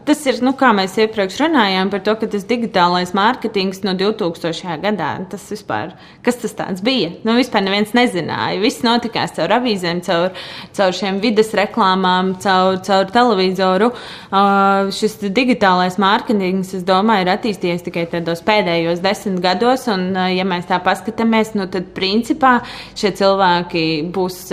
tas 0.06 0.20
ir, 0.30 0.36
nu, 0.46 0.52
kā 0.58 0.68
mēs 0.76 0.94
iepriekš 1.00 1.38
runājām 1.42 1.88
par 1.90 2.02
to, 2.06 2.12
ka 2.20 2.28
tas 2.30 2.44
digitālais 2.46 3.10
mārketings 3.16 3.80
no 3.86 3.96
2000. 3.98 4.76
gadā, 4.84 5.08
tas 5.32 5.46
vispār, 5.50 5.96
kas 6.22 6.38
tas 6.42 6.54
tāds 6.54 6.84
bija? 6.84 7.10
Nu, 7.26 7.34
vispār 7.38 7.64
neviens 7.66 7.94
nezināja. 7.96 8.60
Viss 8.62 8.84
notikās 8.86 9.34
caur 9.38 9.56
avīzēm, 9.56 10.02
caur, 10.06 10.36
caur 10.76 10.94
šiem 10.94 11.18
vides 11.24 11.50
reklāmām, 11.58 12.36
caur, 12.44 12.78
caur 12.86 13.10
televizoru. 13.16 13.90
Uh, 14.28 14.92
šis 14.94 15.18
digitālais 15.24 15.98
mārketings, 15.98 16.76
es 16.78 16.86
domāju, 16.86 17.26
ir 17.26 17.32
attīstījies 17.32 17.88
tikai 17.88 18.06
tādos 18.12 18.44
pēdējos 18.46 19.02
desmit 19.02 19.42
gados, 19.42 19.88
un, 19.90 20.12
uh, 20.12 20.28
ja 20.30 20.46
mēs 20.46 20.70
tā 20.70 20.78
paskatāmies, 20.84 21.56
nu, 21.58 21.66
tad 21.72 21.90
principā 21.96 22.58
šie 22.92 23.16
cilvēki 23.18 23.88
būs. 24.14 24.44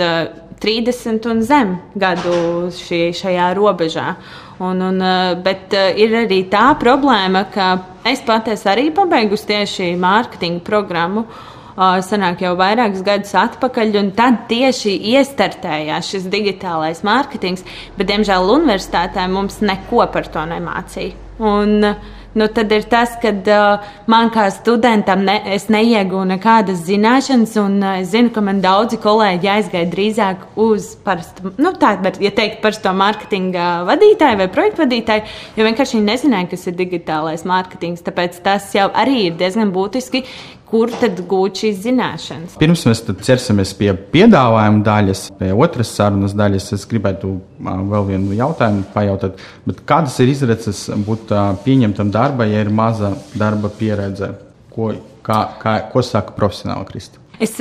Uh, 0.56 0.60
30 0.60 1.26
un 1.30 1.42
zem 1.44 1.76
gadu 1.98 2.70
šī, 2.72 3.10
šajā 3.16 3.50
robežā. 3.56 4.14
Un, 4.58 4.80
un, 4.80 5.02
eh, 5.02 5.34
bet 5.44 5.74
eh, 5.76 5.92
ir 6.00 6.14
arī 6.24 6.46
tā 6.48 6.70
problēma, 6.80 7.44
ka 7.52 7.66
es 8.08 8.22
pati 8.24 8.56
arī 8.56 8.88
pabeigusi 8.94 9.50
tieši 9.52 9.90
mārketinga 10.00 10.64
programmu. 10.64 11.26
Eh, 11.26 12.00
sanāk 12.00 12.40
jau 12.40 12.54
vairākus 12.56 13.04
gadus 13.04 13.34
atpakaļ, 13.36 13.98
un 14.00 14.10
tad 14.16 14.46
tieši 14.48 14.96
iestartējās 15.12 16.08
šis 16.14 16.28
digitālais 16.32 17.04
mārketings, 17.04 17.64
bet, 17.98 18.08
diemžēl, 18.08 18.48
universitātē 18.56 19.28
mums 19.28 19.60
neko 19.60 20.08
par 20.12 20.32
to 20.32 20.40
nemācīja. 20.48 21.12
Un, 21.36 21.84
uh, 21.84 22.15
nu, 22.36 22.48
tad 22.52 22.72
ir 22.72 22.84
tas, 22.90 23.14
ka 23.22 23.32
uh, 23.32 23.86
man 24.10 24.30
kā 24.34 24.46
studentam 24.54 25.24
ne, 25.26 25.38
es 25.56 25.68
neiegūnu 25.72 26.36
nekādas 26.36 26.82
zināšanas, 26.86 27.54
un 27.62 27.78
uh, 27.80 27.96
es 28.02 28.10
zinu, 28.12 28.32
ka 28.34 28.44
man 28.44 28.60
daudzi 28.64 29.00
kolēģi 29.02 29.50
aizgāja 29.56 29.88
drīzāk 29.92 30.44
uz 30.60 30.92
parastu, 31.06 31.54
nu, 31.56 31.72
tā, 31.80 31.94
bet, 32.04 32.20
ja 32.22 32.32
teikt, 32.36 32.60
parasto 32.64 32.92
mārketinga 32.96 33.70
vadītāju 33.88 34.40
vai 34.42 34.48
projektu 34.52 34.84
vadītāju, 34.84 35.24
jo 35.56 35.68
vienkārši 35.68 35.98
viņi 35.98 36.10
nezināja, 36.10 36.50
kas 36.52 36.68
ir 36.68 36.76
digitālais 36.78 37.46
mārketings. 37.48 38.04
Tāpēc 38.06 38.38
tas 38.44 38.68
jau 38.76 38.90
arī 38.92 39.30
ir 39.30 39.40
diezgan 39.40 39.72
būtiski, 39.74 40.26
kur 40.66 40.90
tad 41.00 41.20
gūt 41.30 41.62
šīs 41.62 41.82
zināšanas. 41.84 42.56
Pirms 42.60 42.84
mēs 42.88 43.02
ķersimies 43.06 43.74
pie 43.78 43.92
piedāvājuma 44.14 44.82
daļas, 44.86 45.26
pie 45.38 45.52
otras 45.54 45.92
sarunas 45.94 46.34
daļas, 46.36 46.72
es 46.76 46.86
gribētu 46.90 47.36
vēl 47.62 48.08
vienu 48.10 48.38
jautājumu 48.38 48.86
pajautāt. 48.94 49.42
Kādas 49.86 50.18
ir 50.22 50.32
izredzes 50.32 50.86
būt 51.06 51.34
pieņemtam 51.66 52.10
darba, 52.14 52.48
ja 52.50 52.64
ir 52.64 52.72
maza 52.74 53.14
darba 53.38 53.70
pieredze? 53.70 54.32
Ko, 54.74 54.90
kā, 55.24 55.44
kā, 55.62 55.78
ko 55.92 56.02
saka 56.04 56.34
profesionāli 56.36 56.90
Kristi? 56.90 57.22
Es 57.36 57.52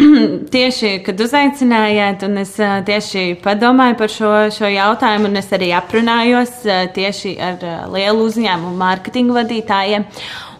tieši, 0.54 0.90
kad 1.04 1.20
uzaicinājāt, 1.20 2.24
un 2.24 2.40
es 2.40 2.54
tieši 2.56 3.24
padomāju 3.44 3.98
par 4.00 4.12
šo, 4.12 4.32
šo 4.56 4.70
jautājumu, 4.72 5.28
un 5.28 5.40
es 5.42 5.50
arī 5.52 5.68
aprunājos 5.76 6.62
tieši 6.96 7.34
ar 7.44 7.66
lielu 7.92 8.24
uzņēmumu 8.24 8.80
mārketinga 8.80 9.36
vadītājiem. 9.42 10.08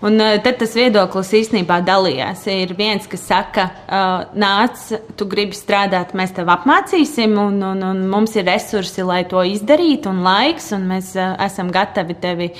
Un 0.00 0.20
uh, 0.22 0.36
tad 0.42 0.60
tas 0.60 0.74
viedoklis 0.78 1.32
īstenībā 1.40 1.80
dalījās. 1.86 2.44
Ir 2.52 2.74
viens, 2.78 3.06
kas 3.10 3.24
saka, 3.26 3.64
uh, 3.86 4.28
nāc, 4.38 4.84
tu 5.18 5.26
gribi 5.30 5.58
strādāt, 5.58 6.14
mēs 6.18 6.36
tev 6.36 6.52
apmācīsim, 6.54 7.34
un, 7.34 7.58
un, 7.72 7.82
un 7.82 8.04
mums 8.10 8.36
ir 8.38 8.46
resursi, 8.46 9.02
lai 9.06 9.24
to 9.30 9.42
izdarītu, 9.42 10.12
un 10.12 10.22
laiks, 10.26 10.70
un 10.76 10.86
mēs 10.92 11.16
uh, 11.18 11.34
esam 11.48 11.72
gatavi 11.74 12.18
tevi 12.22 12.52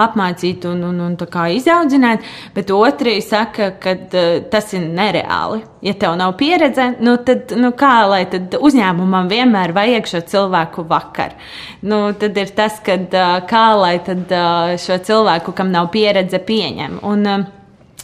apmācīt 0.00 0.64
un, 0.68 0.82
un, 0.88 1.00
un 1.04 1.16
izaudzināt. 1.56 2.24
Bet 2.54 2.70
otrs 2.72 3.28
saka, 3.32 3.72
ka 3.80 3.96
uh, 3.96 4.42
tas 4.52 4.72
ir 4.76 4.84
nereāli. 4.84 5.62
Ja 5.82 5.94
tev 5.98 6.14
nav 6.14 6.36
pieredze, 6.38 6.92
nu 7.00 7.16
tad 7.26 7.50
nu 7.58 7.72
kā 7.74 8.04
lai 8.06 8.22
uzņēmumam 8.28 9.26
vienmēr 9.32 9.72
vajag 9.74 10.06
šo 10.06 10.20
cilvēku 10.30 10.84
vakar? 10.86 11.34
Nu, 11.82 12.12
tad 12.14 12.36
ir 12.38 12.52
tas, 12.54 12.78
kad, 12.84 13.08
uh, 13.10 13.40
kā 13.48 13.64
lai 13.80 13.96
tad, 14.04 14.28
uh, 14.28 14.76
šo 14.78 15.00
cilvēku, 15.02 15.56
kam 15.56 15.72
nav 15.74 15.90
pieredze, 15.94 16.38
pieņem. 16.38 16.81
Un, 17.02 17.26
uh, 17.26 17.50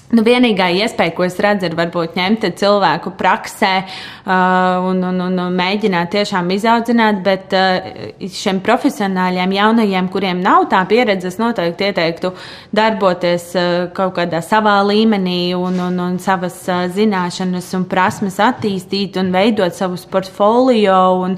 Nu, 0.08 0.22
vienīgā 0.24 0.70
iespēja, 0.72 1.12
ko 1.12 1.26
es 1.26 1.34
redzu, 1.36 1.66
ir 1.68 1.74
varbūt 1.76 2.14
ņemt 2.16 2.46
cilvēku 2.56 3.10
praksē 3.18 3.72
uh, 3.84 4.86
un, 4.88 5.02
un, 5.04 5.18
un, 5.20 5.34
un 5.44 5.58
mēģināt 5.58 6.08
tiešām 6.14 6.48
izaudzināt, 6.54 7.20
bet 7.26 7.52
uh, 7.52 7.90
šiem 8.32 8.62
profesionāļiem, 8.64 9.52
jaunajiem, 9.58 10.08
kuriem 10.14 10.40
nav 10.40 10.64
tā 10.72 10.80
pieredze, 10.88 11.28
es 11.28 11.36
noteikti 11.36 11.90
ieteiktu 11.90 12.32
darboties 12.72 13.50
uh, 13.52 13.68
kaut 13.92 14.16
kādā 14.16 14.40
savā 14.40 14.78
līmenī 14.88 15.52
un, 15.58 15.76
un, 15.90 16.00
un 16.06 16.16
savas 16.24 16.62
uh, 16.72 16.86
zināšanas 16.88 17.68
un 17.76 17.84
prasmes 17.92 18.40
attīstīt 18.40 19.20
un 19.20 19.28
veidot 19.36 19.76
savus 19.76 20.08
portfolio. 20.08 21.02
Un, 21.26 21.36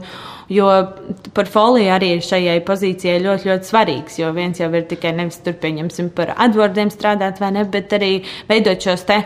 Jo 0.51 0.67
portfolio 1.35 1.93
arī 1.95 2.15
ir 2.17 2.25
šajai 2.27 2.59
pozīcijai 2.67 3.21
ļoti, 3.23 3.51
ļoti 3.51 3.71
svarīgs. 3.71 4.19
Jo 4.19 4.33
viens 4.35 4.59
jau 4.59 4.71
ir 4.75 4.89
tikai 4.91 5.13
nevis 5.15 5.39
tur, 5.45 5.55
pieņemsim, 5.63 6.11
par 6.17 6.35
advordiem 6.35 6.91
strādāt, 6.91 7.39
vai 7.43 7.53
ne, 7.55 7.63
bet 7.71 7.95
arī 7.95 8.13
veidot 8.51 8.83
šos 8.83 9.07
te 9.07 9.21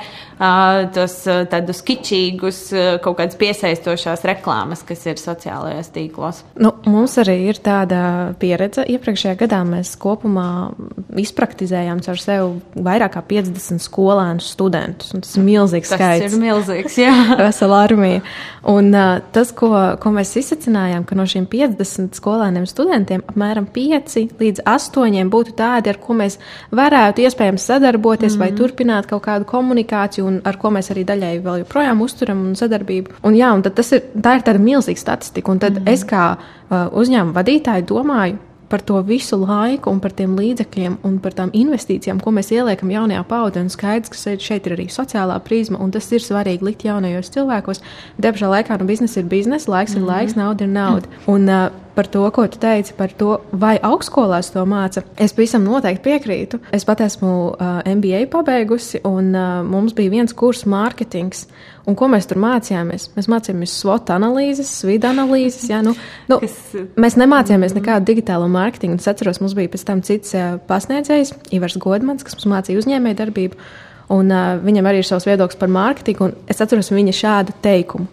tos 0.94 1.14
tādus 1.50 1.80
kičīgus, 1.86 2.58
kaut 3.04 3.18
kādas 3.20 3.38
piesaistošās 3.38 4.24
reklāmas, 4.26 4.82
kas 4.86 5.04
ir 5.06 5.20
sociālajos 5.20 5.90
tīklos. 5.94 6.42
Nu, 6.60 6.72
mums 6.90 7.16
arī 7.22 7.36
ir 7.48 7.60
tāda 7.64 8.34
pieredze. 8.40 8.84
Iepriekšējā 8.94 9.36
gadā 9.44 9.62
mēs 9.68 9.94
kopumā 10.00 10.74
izpraktizējām 11.20 12.02
caur 12.04 12.20
sevi 12.20 12.82
vairāk 12.84 13.14
kā 13.16 13.22
50 13.30 13.82
skolēnu 13.84 14.44
studentus. 14.44 15.14
Tas 15.14 15.36
ir 15.38 15.46
milzīgs 15.46 15.92
tas 15.92 16.00
skaits. 16.00 16.26
Tas 16.26 16.36
ir 16.36 16.42
milzīgs, 16.42 16.98
jā. 17.00 17.14
Vesela 17.44 17.84
armija. 17.86 18.24
Un 18.70 18.90
tas, 19.34 19.52
ko, 19.56 19.70
ko 20.00 20.14
mēs 20.14 20.34
izsacinājām, 20.40 21.06
ka 21.14 21.20
no 21.20 21.26
šiem 21.30 21.46
50 21.50 22.18
skolēniem 22.18 22.66
studentiem 22.68 23.22
apmēram 23.30 23.68
5 23.70 24.38
līdz 24.40 24.64
8 24.66 25.30
būtu 25.30 25.54
tādi, 25.56 25.92
ar 25.92 26.00
ko 26.02 26.16
mēs 26.18 26.38
varētu 26.74 27.24
iespējams 27.24 27.68
sadarboties 27.70 28.34
mm. 28.34 28.42
vai 28.42 28.50
turpināt 28.58 29.08
kaut 29.10 29.24
kādu 29.26 29.46
komunikāciju, 29.48 30.26
un 30.26 30.40
ar 30.44 30.58
ko 30.60 30.72
mēs 30.74 30.90
arī 30.94 31.06
daļēji 31.08 31.44
vēl 31.44 31.62
joprojām 31.62 32.02
uzturam 32.04 32.42
sadarbību. 32.58 33.20
Un, 33.24 33.38
jā, 33.38 33.52
un 33.54 33.62
tas 33.64 33.92
ir, 33.94 34.02
tā 34.14 34.38
ir 34.38 34.46
tāda 34.46 34.62
milzīga 34.62 35.00
statistika, 35.00 35.54
un 35.54 35.62
tad 35.62 35.78
mm. 35.78 35.92
es 35.94 36.04
kā 36.08 36.26
uh, 36.34 36.90
uzņēmuma 36.90 37.38
vadītāji 37.38 37.86
domāju, 37.88 38.40
par 38.74 38.82
to 38.82 38.98
visu 39.06 39.36
laiku 39.38 39.92
un 39.94 40.00
par 40.02 40.10
tiem 40.18 40.32
līdzekļiem 40.34 40.96
un 41.06 41.20
par 41.22 41.36
tām 41.38 41.52
investīcijām, 41.54 42.18
ko 42.18 42.32
mēs 42.34 42.48
ieliekam 42.50 42.90
jaunajā 42.90 43.20
paudzē. 43.30 43.62
Un 43.62 43.70
skaidrs, 43.70 44.10
ka 44.10 44.34
šeit 44.42 44.66
ir 44.66 44.74
arī 44.74 44.88
sociālā 44.90 45.36
prizma, 45.46 45.78
un 45.78 45.94
tas 45.94 46.10
ir 46.10 46.24
svarīgi 46.24 46.66
likt 46.66 46.82
jaunajos 46.82 47.30
cilvēkos. 47.36 47.84
Diemžēl, 48.18 48.50
laikā 48.56 48.80
nu, 48.80 48.88
biznesa 48.90 49.20
ir 49.22 49.30
biznesa, 49.30 49.70
laiks 49.70 49.94
mm 49.94 50.00
-hmm. 50.00 50.02
ir 50.02 50.10
laiks, 50.10 50.34
nauda 50.34 50.66
ir 50.66 50.72
nauda. 50.74 51.22
Un, 51.30 51.46
uh, 51.46 51.83
par 51.94 52.08
to, 52.10 52.24
ko 52.34 52.46
tu 52.50 52.58
teici 52.58 52.94
par 52.96 53.12
to, 53.14 53.38
vai 53.52 53.76
augstskolās 53.82 54.50
to 54.54 54.64
māca. 54.68 55.04
Es 55.20 55.34
pavisam 55.36 55.64
noteikti 55.66 56.02
piekrītu. 56.04 56.60
Es 56.74 56.86
pat 56.86 57.04
esmu 57.04 57.30
uh, 57.52 57.78
MBA 57.86 58.24
pabeigusi, 58.32 59.00
un 59.06 59.30
uh, 59.34 59.62
mums 59.66 59.94
bija 59.96 60.12
viens 60.12 60.34
kurs 60.36 60.64
mārketings. 60.70 61.46
Un 61.86 61.96
ko 61.98 62.08
mēs 62.10 62.26
tur 62.30 62.40
mācījāmies? 62.42 63.10
Mēs 63.14 63.28
mācījāmies 63.30 63.76
SWOT 63.78 64.10
analīzes, 64.14 64.72
vidu 64.88 65.10
analīzes. 65.10 65.68
Jā, 65.70 65.82
nu, 65.84 65.94
nu, 66.30 66.40
Kas... 66.42 66.58
Mēs 67.00 67.18
nemācījāmies 67.20 67.76
nekādu 67.76 68.08
digitālo 68.10 68.48
mārketingu. 68.50 68.98
Es 68.98 69.10
atceros, 69.10 69.42
mums 69.44 69.56
bija 69.58 69.72
pēc 69.72 69.86
tam 69.86 70.02
cits 70.06 70.34
uh, 70.38 70.54
pasniedzējs, 70.68 71.34
Ivars 71.54 71.78
Godmans, 71.82 72.26
kas 72.26 72.38
mums 72.38 72.50
mācīja 72.56 72.82
uzņēmēju 72.82 73.20
darbību. 73.20 73.66
Un, 74.14 74.32
uh, 74.32 74.54
viņam 74.64 74.88
arī 74.90 75.00
ir 75.00 75.08
savs 75.08 75.28
viedoklis 75.28 75.60
par 75.60 75.70
mārketingu. 75.72 76.32
Es 76.50 76.60
atceros 76.64 76.90
viņa 76.92 77.14
šādu 77.20 77.58
teikumu. 77.64 78.08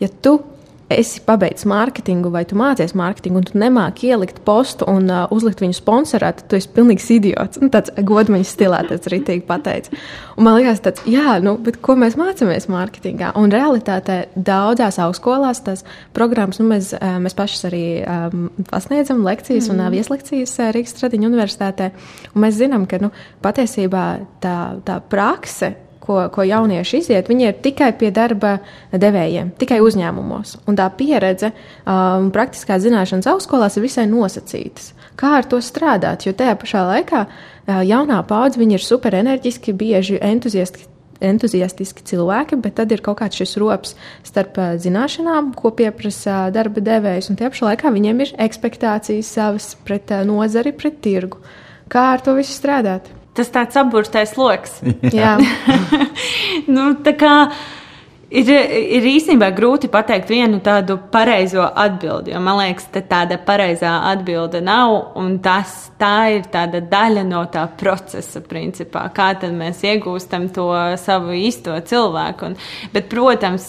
Ja 0.00 0.08
tu 0.08 0.38
esi 0.90 1.20
pabeidzis 1.26 1.66
mārketingu, 1.70 2.30
vai 2.34 2.42
tu 2.48 2.56
mācies 2.58 2.94
mārketingu, 2.98 3.40
un 3.40 3.46
tu 3.46 3.58
nemāki 3.60 4.10
ielikt 4.10 4.40
postu 4.46 4.86
un 4.90 5.06
uh, 5.10 5.30
uzlikt 5.34 5.62
viņu 5.62 5.76
sponsorēt, 5.78 6.40
tad 6.40 6.50
tu 6.50 6.58
esi 6.58 6.70
pilnīgs 6.74 7.08
idiots. 7.14 7.60
Nu, 7.62 7.70
tāds 7.72 7.92
godmaņas 7.94 8.54
stilā 8.56 8.82
tas 8.88 9.06
arī 9.10 9.20
tiek 9.26 9.44
pateikts. 9.48 9.92
Un 10.36 10.46
man 10.48 10.58
liekas, 10.58 10.82
tāds, 10.84 11.04
jā, 11.10 11.36
nu, 11.44 11.54
bet 11.62 11.78
ko 11.84 11.94
mēs 12.00 12.16
mācāmies 12.20 12.66
mārketingā? 12.72 13.32
Un 13.38 13.54
realitātē 13.54 14.22
daudzās 14.34 14.98
augstskolās 15.02 15.62
tās 15.66 15.84
programmas, 16.16 16.58
nu, 16.62 16.68
mēs, 16.72 16.94
uh, 16.98 17.18
mēs 17.22 17.38
pašas 17.38 17.68
arī 17.70 17.84
um, 18.02 18.48
pasniedzam 18.70 19.22
lekcijas 19.26 19.68
mm. 19.68 19.76
un 19.76 19.84
uh, 19.84 19.92
vieslekcijas 19.94 20.56
uh, 20.58 20.72
Rīgas 20.74 20.98
Tradiņu 20.98 21.30
universitātē. 21.30 21.92
Un 22.34 22.44
mēs 22.46 22.58
zinām, 22.58 22.88
ka 22.90 22.98
nu, 23.02 23.12
patiesībā 23.44 24.08
tā, 24.42 24.56
tā 24.86 24.98
prakse 25.12 25.74
ko, 26.00 26.20
ko 26.32 26.44
jaunieši 26.46 27.00
iziet, 27.02 27.28
viņi 27.30 27.48
ir 27.48 27.58
tikai 27.64 27.92
pie 27.98 28.10
darba 28.14 28.56
devējiem, 28.92 29.52
tikai 29.60 29.80
uzņēmumos. 29.84 30.56
Un 30.70 30.78
tā 30.78 30.88
pieredze 30.96 31.52
un 31.84 32.28
um, 32.28 32.30
praktiskā 32.34 32.80
zināšanas 32.82 33.28
augstskolās 33.30 33.78
ir 33.78 33.86
visai 33.86 34.06
nosacītas. 34.10 34.94
Kā 35.20 35.36
ar 35.40 35.48
to 35.48 35.60
strādāt? 35.62 36.24
Jo 36.26 36.32
tajā 36.36 36.56
pašā 36.60 36.86
laikā 36.94 37.26
uh, 37.26 37.82
jaunā 37.86 38.22
paudze 38.28 38.62
ir 38.64 38.86
superenerģiski, 38.86 39.76
bieži 39.76 40.20
entuziastiski 40.20 40.88
entuziastiski 41.20 42.00
cilvēki, 42.08 42.56
bet 42.64 42.78
tad 42.78 42.92
ir 42.94 43.02
kaut 43.04 43.18
kāds 43.20 43.36
šis 43.36 43.58
rops 43.60 43.92
starp 44.24 44.56
uh, 44.56 44.72
zināšanām, 44.80 45.52
ko 45.52 45.68
pieprasa 45.76 46.46
darba 46.54 46.80
devējs, 46.80 47.28
un 47.28 47.36
tie 47.36 47.50
pašā 47.52 47.70
laikā 47.70 47.92
viņiem 47.92 48.24
ir 48.24 48.34
expectācijas 48.40 49.36
savas 49.36 49.74
pret 49.84 50.12
uh, 50.16 50.24
nozari, 50.24 50.72
pret 50.72 51.02
tirgu. 51.04 51.42
Kā 51.92 52.12
ar 52.14 52.24
to 52.24 52.36
visu 52.38 52.56
strādāt? 52.56 53.10
Tas 53.34 53.52
tāds 53.54 53.78
apburstais 53.80 54.36
lokus. 54.38 54.80
Jā, 55.14 55.36
nu, 56.74 56.92
tā 57.04 57.16
kā. 57.18 57.34
Ir, 58.30 58.46
ir 58.46 59.06
īstenībā 59.10 59.48
grūti 59.56 59.88
pateikt 59.90 60.28
vienu 60.30 60.60
tādu 60.62 60.94
pareizo 61.10 61.64
atbildi, 61.66 62.30
jo 62.30 62.38
man 62.42 62.60
liekas, 62.60 62.84
ka 62.94 63.00
tāda 63.02 63.40
pareizā 63.42 63.90
atbilde 64.06 64.60
nav. 64.62 65.16
Tas, 65.42 65.72
tā 65.98 66.36
ir 66.36 66.44
daļa 66.46 67.24
no 67.26 67.40
tā 67.50 67.64
procesa, 67.80 68.38
principā, 68.46 69.08
kā 69.14 69.32
mēs 69.50 69.82
iegūstam 69.82 70.46
to 70.54 70.68
savu 71.02 71.34
īsto 71.34 71.74
cilvēku. 71.74 72.52
Un, 72.52 72.54
bet, 72.94 73.08
protams, 73.10 73.66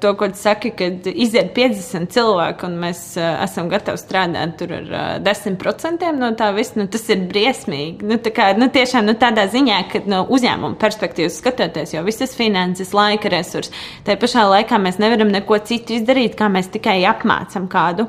to, 0.00 0.14
ko 0.16 0.30
tu 0.32 0.40
saki, 0.40 0.72
kad 0.78 1.10
iziet 1.12 1.52
50 1.56 2.08
cilvēku 2.14 2.70
un 2.70 2.80
mēs 2.80 3.04
esam 3.20 3.68
gatavi 3.68 4.00
strādāt 4.00 4.64
ar 4.64 5.20
10% 5.28 6.08
no 6.16 6.32
tā 6.40 6.50
visa, 6.56 6.78
nu, 6.80 6.88
tas 6.88 7.04
ir 7.12 7.28
briesmīgi. 7.28 8.08
Nu, 8.08 8.16
kā, 8.32 8.54
nu, 8.56 8.70
tiešām 8.72 9.04
nu, 9.12 9.18
tādā 9.20 9.44
ziņā, 9.52 9.84
ka 9.92 10.04
no 10.08 10.24
uzņēmuma 10.32 10.80
perspektīvas 10.80 11.36
skatoties, 11.42 11.92
jo 11.98 12.04
visas 12.08 12.32
finanses, 12.38 12.96
laika 12.96 13.28
resursi 13.36 13.89
Tā 14.06 14.16
pašā 14.20 14.46
laikā 14.50 14.78
mēs 14.82 15.00
nevaram 15.02 15.32
neko 15.32 15.58
citu 15.66 15.98
izdarīt, 15.98 16.36
kā 16.38 16.50
mēs 16.52 16.70
tikai 16.72 17.00
apmācam 17.08 17.68
kādu. 17.70 18.08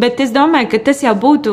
Bet 0.00 0.20
es 0.22 0.30
domāju, 0.32 0.70
ka 0.72 0.78
tas 0.86 1.02
jau 1.02 1.12
būtu 1.18 1.52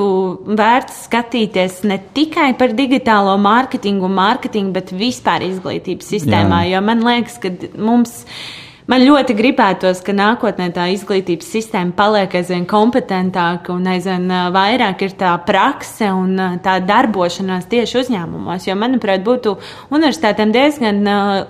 vērts 0.55 1.01
skatīties 1.07 1.81
ne 1.89 1.97
tikai 2.15 2.51
par 2.59 2.75
digitālo 2.77 3.33
mārketingu, 3.41 4.07
mārketingu 4.13 4.75
bet 4.77 4.93
vispār 4.95 5.47
izglītības 5.49 6.13
sistēmā. 6.13 6.61
Jā. 6.67 6.77
Jo 6.77 6.85
man 6.85 7.03
liekas, 7.03 7.39
ka 7.43 7.51
mums 7.75 8.21
ir 8.23 8.66
Man 8.87 9.03
ļoti 9.03 9.33
gribētos, 9.35 9.99
ka 9.99 10.13
nākotnē 10.15 10.69
tā 10.71 10.85
izglītības 10.93 11.49
sistēma 11.51 11.91
paliek 11.97 12.31
aizvien 12.39 12.63
kompetentāka 12.69 13.73
un 13.73 13.87
aizvien 13.91 14.29
vairāk 14.55 15.01
ir 15.03 15.15
tā 15.19 15.33
prakse 15.43 16.07
un 16.15 16.39
tā 16.63 16.77
darbošanās 16.87 17.67
tieši 17.67 17.97
uzņēmumos. 17.99 18.63
Jo, 18.69 18.77
manuprāt, 18.79 19.25
būtu 19.25 19.57
universitātēm 19.91 20.53
diezgan 20.55 21.01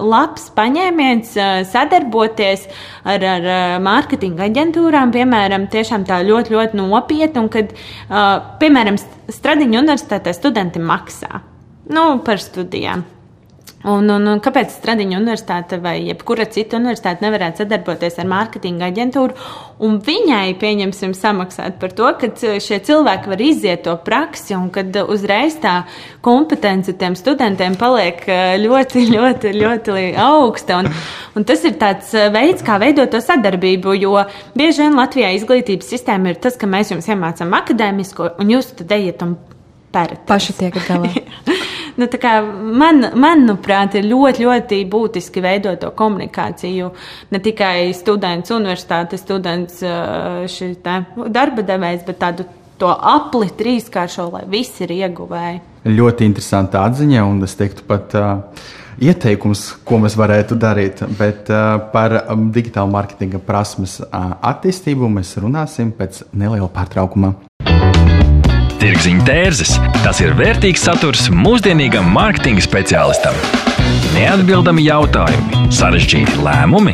labs 0.01 0.47
paņēmiens 0.57 1.35
sadarboties 1.69 2.65
ar, 3.05 3.27
ar 3.35 3.45
mārketinga 3.85 4.47
aģentūrām, 4.49 5.13
piemēram, 5.13 5.67
tiešām 5.69 6.07
tā 6.09 6.23
ļoti, 6.25 6.55
ļoti 6.57 6.79
nopietni, 6.81 7.43
un 7.43 7.51
kad, 7.53 7.75
piemēram, 8.63 8.97
Stradiņa 9.27 9.81
universitātē 9.83 10.31
studenti 10.33 10.81
maksā 10.81 11.43
nu, 11.93 12.07
par 12.25 12.41
studijām. 12.41 13.05
Un, 13.85 14.07
un, 14.09 14.23
un 14.25 14.39
kāpēc 14.41 14.71
Stradiņa 14.73 15.19
universitāte 15.19 15.77
vai 15.77 15.99
jebkura 16.07 16.47
cita 16.49 16.79
universitāte 16.79 17.21
nevarētu 17.21 17.61
sadarboties 17.61 18.15
ar 18.17 18.25
mārketinga 18.31 18.87
aģentūru 18.89 19.35
un 19.85 19.99
viņai, 20.01 20.55
pieņemsim, 20.57 21.13
samaksāt 21.13 21.77
par 21.77 21.93
to, 21.93 22.07
ka 22.17 22.31
šie 22.63 22.79
cilvēki 22.87 23.29
var 23.29 23.43
iziet 23.45 23.83
to 23.85 23.93
praksi 24.01 24.57
un 24.57 24.71
kad 24.73 24.97
uzreiz 25.05 25.59
tā 25.61 25.75
kompetence 26.25 26.97
tiem 26.97 27.13
studentiem 27.19 27.77
paliek 27.77 28.25
ļoti, 28.65 29.05
ļoti, 29.15 29.53
ļoti 29.61 30.09
augsta. 30.25 30.81
Un, 30.81 30.89
un 31.37 31.45
tas 31.45 31.61
ir 31.69 31.77
tāds 31.77 32.15
veids, 32.33 32.65
kā 32.65 32.79
veidot 32.81 33.13
to 33.13 33.21
sadarbību, 33.21 33.93
jo 34.01 34.17
bieži 34.57 34.87
vien 34.87 34.97
Latvijā 34.97 35.35
izglītības 35.37 35.93
sistēma 35.93 36.33
ir 36.33 36.41
tas, 36.41 36.57
ka 36.57 36.65
mēs 36.65 36.95
jums 36.95 37.13
iemācām 37.13 37.53
akadēmisko 37.61 38.33
un 38.41 38.57
jūs 38.57 38.73
tad 38.81 38.97
ejiet 38.97 39.21
un 39.21 39.37
pērat. 39.93 40.25
Paši 40.25 40.59
tiekat 40.65 40.89
galā. 40.89 41.13
nu, 41.97 42.07
man, 42.77 43.09
manuprāt, 43.17 43.97
ir 43.97 44.07
ļoti, 44.09 44.45
ļoti 44.45 44.81
būtiski 44.91 45.43
veidot 45.43 45.81
to 45.81 45.91
komunikāciju. 45.97 46.91
Ne 47.33 47.41
tikai 47.43 47.91
students, 47.97 48.53
universitātes 48.53 49.25
students, 49.25 49.81
šis 50.53 50.79
darba 50.83 51.65
devējs, 51.65 52.05
bet 52.07 52.21
tādu 52.21 52.47
to 52.77 52.89
apli 52.93 53.49
trīskāršo, 53.57 54.29
lai 54.33 54.43
visi 54.49 54.85
ir 54.85 54.93
ieguvēji. 54.97 55.61
Ļoti 55.87 56.27
interesanta 56.27 56.83
atziņa, 56.87 57.23
un 57.25 57.41
es 57.47 57.55
teiktu 57.57 57.85
pat 57.87 58.13
uh, 58.17 58.67
ieteikums, 59.01 59.63
ko 59.87 60.01
mēs 60.03 60.17
varētu 60.19 60.57
darīt. 60.59 61.03
Bet 61.17 61.51
uh, 61.53 61.77
par 61.93 62.19
digitālu 62.53 62.93
mārketinga 62.93 63.41
prasmes 63.47 63.99
uh, 64.03 64.35
attīstību 64.51 65.09
mēs 65.17 65.37
runāsim 65.41 65.93
pēc 65.97 66.25
neliela 66.33 66.69
pārtraukuma. 66.73 67.33
Tirziņa 68.77 69.23
tērzes- 69.25 69.71
tas 70.05 70.19
ir 70.21 70.35
vērtīgs 70.37 70.83
saturs 70.85 71.27
mūsdienīgam 71.33 72.05
mārketinga 72.13 72.61
speciālistam. 72.61 73.37
Neatbildami 74.13 74.83
jautājumi, 74.85 75.69
sarežģīti 75.73 76.37
lēmumi. 76.45 76.93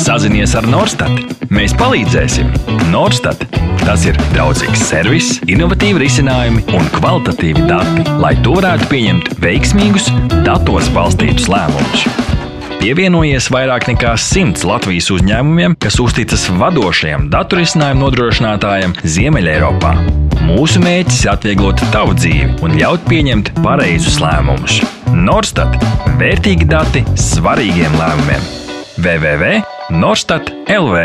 Sazinies 0.00 0.56
ar 0.58 0.66
Norstat. 0.70 1.12
Mēs 1.50 1.74
palīdzēsim. 1.78 2.50
Norstat- 2.90 3.44
tas 3.86 4.04
ir 4.06 4.18
draudzīgs 4.34 4.82
servis, 4.90 5.38
innovatīvi 5.46 6.02
risinājumi 6.04 6.64
un 6.74 6.90
kvalitatīvi 6.98 7.66
dati, 7.66 8.04
lai 8.18 8.34
tu 8.42 8.54
varētu 8.58 8.90
pieņemt 8.90 9.32
veiksmīgus, 9.38 10.10
datos 10.42 10.90
balstītus 10.90 11.46
lēmumus. 11.46 12.08
Pievienojies 12.80 13.50
vairāk 13.52 13.90
nekā 13.92 14.14
simts 14.18 14.64
Latvijas 14.64 15.10
uzņēmumiem, 15.12 15.76
kas 15.78 16.00
uzticas 16.00 16.48
vadošajam 16.48 17.28
datorisinājumu 17.30 18.06
nodrošinātājam 18.06 18.94
Ziemeļeiropā. 19.04 19.92
Mūsu 20.50 20.80
mērķis 20.82 21.20
ir 21.22 21.30
atvieglot 21.30 21.78
tavu 21.92 22.10
dzīvi 22.18 22.56
un 22.66 22.72
ļaut 22.74 23.04
pieņemt 23.06 23.52
pareizus 23.62 24.16
lēmumus. 24.18 24.80
Norstat- 25.14 25.76
vērtīgi 26.20 26.66
dati 26.66 27.04
svarīgiem 27.14 27.94
lēmumiem. 27.94 28.42
www.norstat.lv 28.98 30.96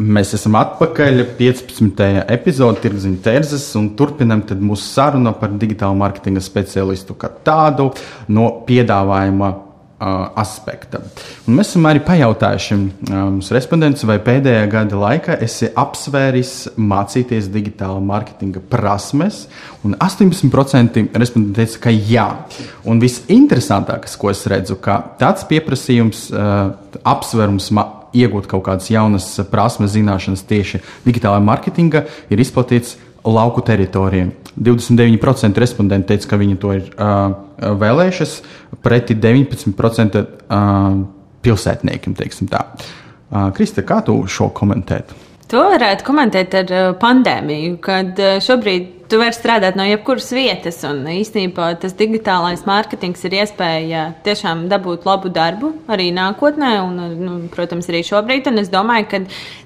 Mēs 0.00 0.34
esam 0.34 0.54
atpakaļ 0.58 1.22
15. 1.38 2.24
epizodē 2.34 2.80
Tirziņa 2.82 3.20
Tērzes 3.28 3.66
un 3.78 3.94
turpinam 3.94 4.42
mūsu 4.42 4.84
sarunu 4.90 5.32
par 5.38 5.50
digitālu 5.50 5.94
mārketinga 6.02 6.42
speciālistu 6.42 7.14
kā 7.14 7.28
tādu 7.44 7.92
no 8.28 8.64
piedāvājuma 8.66 9.69
aspekta. 10.00 11.02
Un 11.46 11.58
mēs 11.58 11.72
esam 11.74 11.88
arī 11.90 12.00
pajautājuši 12.04 12.78
mums 13.10 13.50
respondentus, 13.52 14.06
vai 14.08 14.16
pēdējā 14.24 14.64
gada 14.72 15.00
laikā 15.00 15.36
esi 15.44 15.68
apsvēris 15.68 16.54
mācīties 16.80 17.50
digitāla 17.52 18.00
mārketinga 18.04 18.62
prasmes, 18.72 19.44
un 19.84 19.96
18% 20.00 21.04
respondentu 21.20 21.60
teica, 21.60 21.82
ka 21.84 21.92
jā. 21.92 22.28
Un 22.88 23.02
visinteresantākais, 23.02 24.16
ko 24.20 24.32
es 24.32 24.42
redzu, 24.50 24.78
ka 24.80 25.02
tāds 25.20 25.44
pieprasījums, 25.50 26.28
apsvērums 27.04 27.70
iegūt 28.16 28.48
kaut 28.50 28.64
kādas 28.66 28.90
jaunas 28.90 29.28
prasmes, 29.52 29.92
zināšanas 29.94 30.42
tieši 30.48 30.82
digitālajā 31.04 31.44
mārketingā 31.46 32.04
ir 32.32 32.42
izplatīts 32.42 32.96
lauku 33.24 33.60
teritorijām. 33.60 34.32
29% 34.56 35.60
respondentu 35.60 36.10
teica, 36.10 36.32
ka 36.32 36.38
viņi 36.40 36.56
to 36.60 36.72
ir 36.76 36.88
uh, 36.96 37.32
vēlējušies, 37.60 38.34
pretī 38.84 39.16
19% 39.20 40.20
uh, 40.20 41.00
pilsētniekiem. 41.40 42.16
Krista, 43.56 43.84
kā 43.86 44.00
tu 44.04 44.16
šo 44.26 44.50
komentētu? 44.56 45.18
To 45.50 45.64
varētu 45.72 46.06
komentēt 46.06 46.54
ar 46.60 46.72
pandēmiju, 47.00 47.76
kad 47.82 48.18
šobrīd 48.42 48.99
tu 49.10 49.18
vari 49.18 49.34
strādāt 49.34 49.74
no 49.78 49.84
jebkuras 49.86 50.28
vietas, 50.34 50.78
un 50.86 51.02
īstenībā 51.10 51.72
tas 51.82 51.94
digitālais 51.98 52.62
mārketings 52.68 53.24
ir 53.26 53.36
iespēja 53.40 54.04
tiešām 54.26 54.68
dabūt 54.70 55.06
labu 55.08 55.32
darbu 55.34 55.72
arī 55.90 56.10
nākotnē, 56.14 56.70
un, 56.84 57.00
nu, 57.18 57.36
protams, 57.52 57.88
arī 57.90 58.04
šobrīd. 58.06 58.50
Un 58.50 58.62
es 58.62 58.70
domāju, 58.70 59.08
ka 59.10 59.22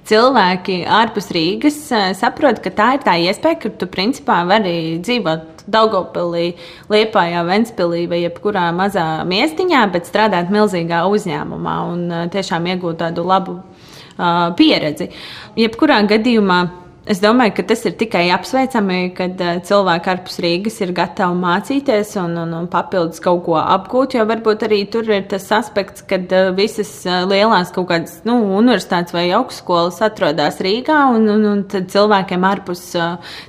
cilvēki 0.09 0.79
ārpus 1.01 1.29
Rīgas 1.35 1.81
eh, 1.93 2.07
saprot, 2.17 2.63
ka 2.65 2.73
tā 2.73 2.89
ir 2.97 3.05
tā 3.05 3.17
iespēja, 3.27 3.61
ka 3.67 3.73
tu 3.81 3.89
principā 3.93 4.41
vari 4.49 5.01
dzīvot 5.05 5.65
Daugopilī, 5.75 6.51
Liepājā, 6.93 7.45
Ventspilī 7.49 8.05
vai 8.09 8.23
jebkurā 8.25 8.67
mazā 8.77 9.25
miestiņā, 9.29 9.85
bet 9.93 10.09
strādāt 10.09 10.53
milzīgā 10.53 11.05
uzņēmumā 11.09 11.77
un 11.93 12.07
eh, 12.09 12.25
tiešām 12.33 12.73
iegūt 12.73 13.03
tādu 13.05 13.27
labu 13.29 13.59
uh, 13.61 14.51
pieredzi. 14.57 15.11
Jebkurā 15.59 16.01
gadījumā 16.09 16.63
Es 17.05 17.19
domāju, 17.21 17.53
ka 17.59 17.63
tas 17.69 17.83
ir 17.85 17.93
tikai 18.01 18.23
apsveicami, 18.33 19.11
kad 19.17 19.41
uh, 19.45 19.59
cilvēki 19.69 20.09
ārpus 20.09 20.39
Rīgas 20.41 20.79
ir 20.81 20.95
gatavi 20.97 21.37
mācīties 21.37 22.15
un, 22.23 22.39
un, 22.41 22.55
un 22.57 22.69
papildus 22.73 23.21
kaut 23.25 23.43
ko 23.45 23.59
apgūt. 23.61 24.17
Jo 24.17 24.25
varbūt 24.31 24.65
arī 24.65 24.79
tur 24.89 25.11
ir 25.13 25.27
tas 25.29 25.51
aspekts, 25.53 26.07
ka 26.09 26.17
uh, 26.23 26.49
visas 26.57 26.95
uh, 27.05 27.27
lielās 27.29 27.75
kaut 27.77 27.91
kādas 27.93 28.17
nu, 28.25 28.39
universitātes 28.57 29.13
vai 29.13 29.27
augstskolas 29.37 30.01
atrodas 30.07 30.63
Rīgā, 30.65 31.03
un, 31.19 31.29
un, 31.35 31.45
un 31.53 31.63
cilvēkiem 31.69 32.49
ārpus 32.55 32.87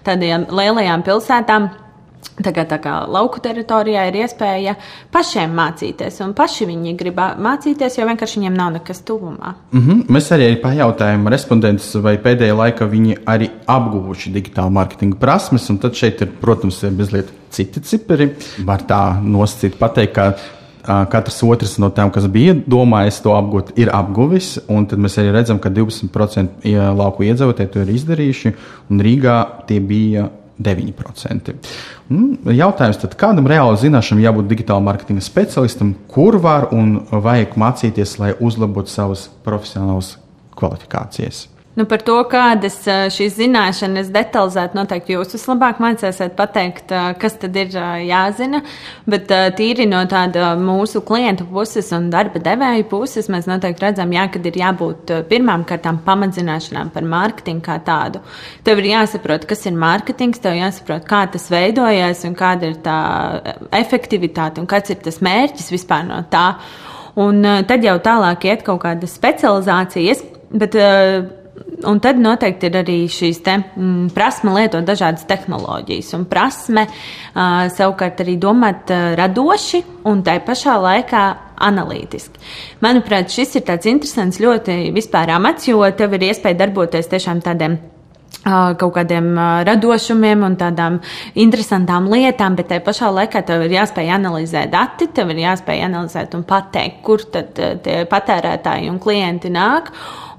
tādiem 0.03 0.49
lielajām 0.51 1.07
pilsētām 1.07 1.71
Tagad 2.35 2.67
tā 2.67 2.79
kā 2.83 2.93
lauku 3.07 3.39
teritorijā 3.39 4.01
ir 4.09 4.17
iespēja 4.25 4.73
pašiem 5.13 5.53
mācīties, 5.55 6.17
un 6.25 6.33
paši 6.35 6.67
viņi 6.67 6.95
grib 6.99 7.21
mācīties, 7.45 7.95
jo 7.95 8.07
vienkārši 8.09 8.41
viņiem 8.41 8.57
nav 8.57 8.73
nekas 8.75 8.99
tuvumā. 9.07 9.53
Mm 9.71 9.81
-hmm. 9.81 10.01
Mēs 10.11 10.31
arī 10.35 10.49
pajautājām 10.61 11.29
respondentus, 11.31 11.95
vai 11.95 12.17
pēdējā 12.17 12.55
laikā 12.55 12.89
viņi 12.91 13.15
arī 13.25 13.49
apguvuši 13.67 14.33
digitālu 14.35 14.69
mārketinga 14.69 15.15
prasmes, 15.19 15.69
un 15.69 15.77
tad 15.77 15.95
šeit 15.95 16.21
ir, 16.21 16.31
protams, 16.41 16.83
ir 16.83 16.91
mazliet 16.91 17.31
citi 17.49 17.79
cipari. 17.79 18.29
Var 18.65 18.81
tā 18.81 19.01
nosacīt, 19.23 19.79
pateikt, 19.79 20.13
ka 20.13 20.35
katrs 20.85 21.43
otrs 21.43 21.77
no 21.77 21.89
tiem, 21.89 22.11
kas 22.11 22.27
bija 22.27 22.53
domājis 22.53 23.21
to 23.23 23.33
apgūt, 23.35 23.73
ir 23.75 23.89
apguvis. 23.93 24.59
Tad 24.67 24.99
mēs 24.99 25.17
arī 25.17 25.31
redzam, 25.31 25.59
ka 25.59 25.69
12% 25.69 26.65
lauku 26.95 27.23
iedzīvotāji 27.23 27.71
to 27.73 27.81
ir 27.81 27.93
izdarījuši, 27.95 28.53
un 28.89 28.99
Rīgā 28.99 29.37
tie 29.67 29.79
bija 29.79 30.29
9%. 30.61 31.55
Mm, 32.09 32.53
jautājums 32.55 32.99
tad, 33.01 33.17
kādam 33.19 33.49
reāli 33.49 33.81
zināšanam 33.81 34.23
jābūt 34.23 34.51
digitāla 34.51 34.83
marketinga 34.85 35.23
specialistam, 35.25 35.95
kur 36.11 36.39
var 36.43 36.69
un 36.75 37.01
vajag 37.11 37.57
mācīties, 37.59 38.17
lai 38.21 38.31
uzlabotu 38.39 38.93
savas 38.93 39.27
profesionālas 39.47 40.15
kvalifikācijas? 40.55 41.45
Nu, 41.75 41.83
par 41.83 41.99
to, 42.07 42.15
kādas 42.31 42.77
šīs 43.11 43.33
zināšanas 43.35 44.07
detalizēti 44.15 44.77
noteikti 44.77 45.17
jūs 45.17 45.33
vislabāk 45.35 45.81
mācīsiet 45.83 46.31
pateikt, 46.37 46.93
kas 47.19 47.35
tad 47.41 47.57
ir 47.59 47.75
jāzina. 48.07 48.61
Bet 49.11 49.27
tīri 49.57 49.83
no 49.91 49.99
tāda 50.07 50.53
mūsu 50.55 51.03
klientu 51.03 51.43
puses 51.49 51.91
un 51.97 52.07
darba 52.13 52.39
devēja 52.39 52.87
puses 52.87 53.27
mēs 53.27 53.51
noteikti 53.51 53.83
redzam, 53.83 54.15
jā, 54.15 54.23
kad 54.31 54.47
ir 54.47 54.61
jābūt 54.63 55.13
pirmām 55.27 55.67
kārtām 55.67 55.99
pamatzināšanām 56.07 56.95
par 56.95 57.11
mārketingu 57.11 57.67
kā 57.67 57.77
tādu. 57.83 58.23
Tev 58.63 58.79
ir 58.79 58.93
jāsaprot, 58.93 59.43
kas 59.49 59.67
ir 59.67 59.75
mārketings, 59.75 60.39
tev 60.39 60.55
jāsaprot, 60.55 61.03
kā 61.11 61.25
tas 61.35 61.51
veidojas 61.51 62.23
un 62.23 62.39
kāda 62.39 62.71
ir 62.71 62.81
tā 62.87 62.99
efektivitāte 63.83 64.63
un 64.63 64.71
kāds 64.71 64.95
ir 64.95 65.03
tas 65.03 65.19
mērķis 65.19 65.73
vispār 65.75 66.07
no 66.07 66.23
tā. 66.31 66.53
Un 67.19 67.43
tad 67.67 67.83
jau 67.83 67.99
tālāk 67.99 68.47
iet 68.47 68.63
kaut 68.63 68.85
kādas 68.87 69.19
specializācijas. 69.19 70.23
Bet, 70.55 70.75
uh, 70.79 71.43
un 71.83 71.99
tad 72.03 72.19
noteikti 72.21 72.69
ir 72.69 72.77
arī 72.81 72.97
šīs 73.11 73.41
te, 73.45 73.57
mm, 73.61 74.11
prasme 74.15 74.53
lietot 74.55 74.85
dažādas 74.87 75.25
tehnoloģijas, 75.29 76.13
un 76.17 76.27
prasme 76.29 76.85
uh, 76.87 77.65
savukārt 77.73 78.21
arī 78.23 78.37
domāt 78.41 78.91
uh, 78.93 79.13
radoši 79.19 79.83
un 80.09 80.23
tai 80.25 80.39
pašā 80.45 80.77
laikā 80.81 81.25
analītiski. 81.65 82.39
Manuprāt, 82.83 83.31
šis 83.33 83.57
ir 83.59 83.67
tāds 83.67 83.89
interesants 83.89 84.41
ļoti 84.43 84.93
vispār 84.95 85.35
amats, 85.35 85.69
jo 85.69 85.81
tev 85.97 86.17
ir 86.17 86.29
iespēja 86.31 86.65
darboties 86.65 87.11
tiešām 87.11 87.43
tādiem 87.45 87.79
kaut 88.45 88.93
kādiem 88.93 89.31
radošumiem 89.65 90.43
un 90.45 90.57
tādām 90.59 90.99
interesantām 91.41 92.09
lietām, 92.11 92.57
bet 92.57 92.69
tajā 92.69 92.83
pašā 92.85 93.09
laikā 93.15 93.41
tev 93.47 93.65
ir 93.65 93.73
jāspēj 93.79 94.11
analizēt 94.19 94.69
dati, 94.73 95.09
tev 95.15 95.33
ir 95.33 95.41
jāspēj 95.47 95.81
analizēt 95.87 96.37
un 96.37 96.45
pateikt, 96.47 97.01
kur 97.05 97.25
tad 97.33 97.57
tie 97.57 98.03
patērētāji 98.09 98.91
un 98.91 99.01
klienti 99.01 99.49
nāk. 99.53 99.89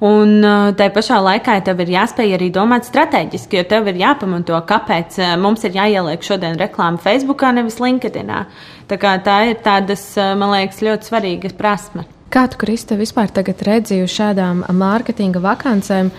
Un 0.06 0.38
tajā 0.76 0.92
pašā 0.92 1.18
laikā 1.24 1.56
tev 1.66 1.80
ir 1.82 1.94
jāspēj 1.94 2.34
arī 2.36 2.50
domāt 2.54 2.86
strateģiski, 2.86 3.58
jo 3.58 3.64
tev 3.70 3.88
ir 3.90 4.02
jāpamato, 4.02 4.58
kāpēc 4.68 5.16
mums 5.40 5.64
ir 5.64 5.78
jāieliek 5.78 6.22
šodien 6.22 6.58
reklāma 6.60 7.00
Facebookā, 7.02 7.54
nevis 7.56 7.80
LinkedInā. 7.82 8.44
Tā, 8.86 8.98
tā 9.24 9.38
ir 9.50 9.56
tādas, 9.64 10.04
man 10.38 10.52
liekas, 10.52 10.84
ļoti 10.84 11.10
svarīgas 11.10 11.56
prasme. 11.58 12.04
Kā 12.30 12.44
tu, 12.52 12.58
Krista, 12.60 12.98
vispār 12.98 13.32
tagad 13.32 13.62
redzi 13.66 14.02
uz 14.04 14.12
šādām 14.12 14.64
mārketinga 14.76 15.40
vakancēm? 15.42 16.12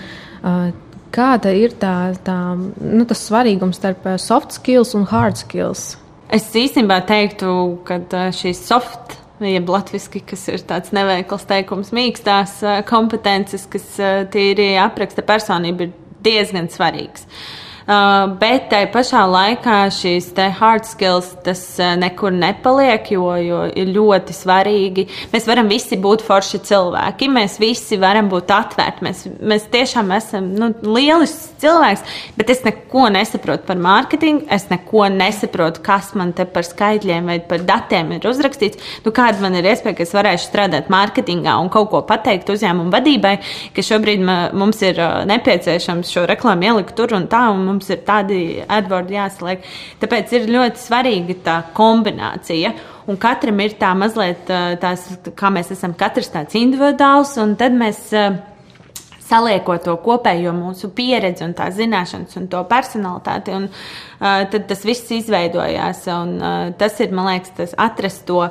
Kāda 1.13 1.53
ir 1.55 1.75
tā, 1.79 2.13
tā, 2.25 2.37
nu, 2.57 3.05
tas 3.07 3.21
svarīgums 3.29 3.79
starp 3.79 4.05
soft 4.21 4.55
skills 4.57 4.93
un 4.97 5.07
hard 5.09 5.39
skills? 5.39 5.95
Es 6.33 6.49
īstenībā 6.51 6.99
teiktu, 7.07 7.51
ka 7.87 8.01
šīs 8.35 8.65
soft 8.67 9.15
jeb 9.39 9.69
latviešu, 9.69 10.23
kas 10.27 10.47
ir 10.51 10.65
tāds 10.67 10.91
neveikls 10.95 11.45
teikums, 11.47 11.93
mīkstās 11.95 12.57
kompetences, 12.89 13.67
kas 13.71 13.93
tīri 14.33 14.73
apraksta 14.81 15.23
personību, 15.23 15.87
ir 15.87 16.19
diezgan 16.25 16.67
svarīgs. 16.73 17.27
Uh, 17.27 17.37
Uh, 17.37 17.66
bet 17.87 18.65
tai 18.67 18.81
pašā 18.91 19.21
laikā 19.31 19.77
šīs 19.95 20.33
hard 20.57 20.83
skills 20.83 21.29
tas 21.45 21.61
uh, 21.79 21.93
nekur 21.95 22.33
nepaliek, 22.35 23.05
jo, 23.13 23.29
jo 23.39 23.61
ir 23.71 23.93
ļoti 23.95 24.35
svarīgi. 24.35 25.05
Mēs 25.31 25.47
varam 25.47 25.69
visi 25.71 25.95
būt 25.95 26.25
forši 26.27 26.59
cilvēki, 26.67 27.29
mēs 27.31 27.55
visi 27.63 27.99
varam 28.01 28.27
būt 28.31 28.51
atvērti. 28.51 29.05
Mēs, 29.07 29.23
mēs 29.39 29.69
tiešām 29.71 30.11
esam 30.17 30.49
nu, 30.57 30.71
lielisks 30.83 31.53
cilvēks, 31.63 32.03
bet 32.35 32.51
es 32.51 32.65
neko 32.65 33.05
nesaprotu 33.15 33.63
par 33.69 33.79
mārketingu, 33.79 34.49
es 34.51 34.67
neko 34.71 35.07
nesaprotu, 35.13 35.79
kas 35.85 36.11
man 36.19 36.35
te 36.35 36.43
par 36.43 36.67
skaitļiem 36.67 37.31
vai 37.31 37.39
par 37.39 37.63
datiem 37.67 38.17
ir 38.17 38.27
uzrakstīts. 38.27 38.99
Nu, 39.05 39.15
kāda 39.15 39.39
man 39.45 39.55
ir 39.55 39.69
iespēja, 39.71 39.95
ka 39.95 40.03
es 40.03 40.13
varēšu 40.17 40.49
strādāt 40.49 40.91
mārketingā 40.91 41.55
un 41.61 41.71
kaut 41.71 41.87
ko 41.93 42.03
pateikt 42.07 42.51
uzņēmumu 42.51 42.91
vadībai, 42.93 43.37
ka 43.71 43.87
šobrīd 43.93 44.27
mums 44.27 44.83
ir 44.83 44.99
uh, 44.99 45.23
nepieciešams 45.31 46.11
šo 46.11 46.27
reklāmu 46.27 46.67
ielikt 46.67 46.97
tur 46.99 47.15
un 47.15 47.31
tā. 47.31 47.45
Un 47.47 47.76
mums 47.77 47.93
ir 47.93 48.03
tādi 48.07 48.41
AdWords 48.65 49.15
jāsaliek. 49.15 49.65
Tāpēc 50.01 50.35
ir 50.35 50.51
ļoti 50.57 50.83
svarīga 50.83 51.39
tā 51.45 51.57
kombinācija. 51.77 52.73
Un 53.07 53.21
katram 53.21 53.61
ir 53.63 53.77
tā 53.79 53.93
mazliet, 53.95 54.49
tās, 54.81 55.07
kā 55.37 55.53
mēs 55.53 55.71
esam 55.71 55.93
katrs 55.95 56.33
tāds 56.33 56.57
individuāls, 56.59 57.37
un 57.39 57.55
tad 57.59 57.77
mēs 57.77 58.09
saliekot 59.27 59.83
to 59.85 59.95
kopējo 60.03 60.53
mūsu 60.55 60.91
pieredzi 60.95 61.45
un 61.45 61.55
tās 61.57 61.75
zināšanas 61.77 62.37
un 62.39 62.47
to 62.51 62.63
personalitāti, 62.69 63.55
un 63.57 63.67
uh, 63.69 64.43
tad 64.51 64.67
tas 64.69 64.83
viss 64.87 65.11
izveidojās. 65.19 66.03
Un, 66.13 66.35
uh, 66.39 66.57
tas 66.79 66.99
ir, 67.03 67.13
man 67.15 67.31
liekas, 67.31 67.53
tas 67.57 67.75
atrast 67.87 68.25
to, 68.29 68.43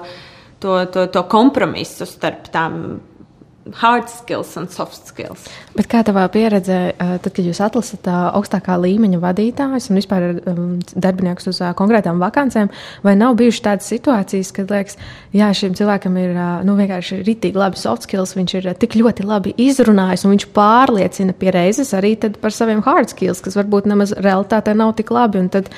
to, 0.63 0.79
to, 0.93 1.07
to 1.13 1.25
kompromisu 1.33 2.09
starp 2.09 2.51
tām 2.55 2.83
hard 3.75 4.09
skills 4.11 4.57
un 4.57 4.69
soft 4.71 5.09
skills. 5.09 5.47
Bet 5.77 5.89
kā 5.91 6.03
tavā 6.07 6.25
pieredzē, 6.33 6.79
tad, 6.99 7.29
kad 7.35 7.43
jūs 7.45 7.61
atlasat 7.65 8.07
augstākā 8.09 8.77
līmeņa 8.81 9.21
vadītājus 9.23 9.91
un 9.91 10.01
vispār 10.01 10.27
um, 10.39 10.79
darbiniekus 10.95 11.51
uz 11.51 11.61
konkrētām 11.79 12.23
vakancēm, 12.23 12.71
vai 13.07 13.17
nav 13.19 13.37
bijušas 13.41 13.65
tādas 13.67 13.91
situācijas, 13.93 14.53
kad 14.57 14.73
liekas, 14.73 14.99
jā, 15.37 15.51
šim 15.57 15.77
cilvēkam 15.79 16.19
ir 16.23 16.35
nu, 16.67 16.79
vienkārši 16.79 17.23
ritīgi 17.27 17.61
labi 17.61 17.81
soft 17.81 18.07
skills, 18.07 18.37
viņš 18.39 18.57
ir 18.61 18.73
tik 18.81 18.99
ļoti 19.01 19.27
labi 19.27 19.55
izrunājis 19.67 20.27
un 20.27 20.37
viņš 20.37 20.49
pārliecina 20.57 21.37
pie 21.37 21.55
reizes 21.55 21.95
arī 21.97 22.15
par 22.41 22.55
saviem 22.55 22.85
hard 22.87 23.13
skills, 23.13 23.43
kas 23.45 23.59
varbūt 23.59 23.89
nemaz 23.91 24.15
realitātē 24.17 24.77
nav 24.77 24.95
tik 24.99 25.13
labi. 25.15 25.43
Un 25.43 25.51
tad 25.53 25.73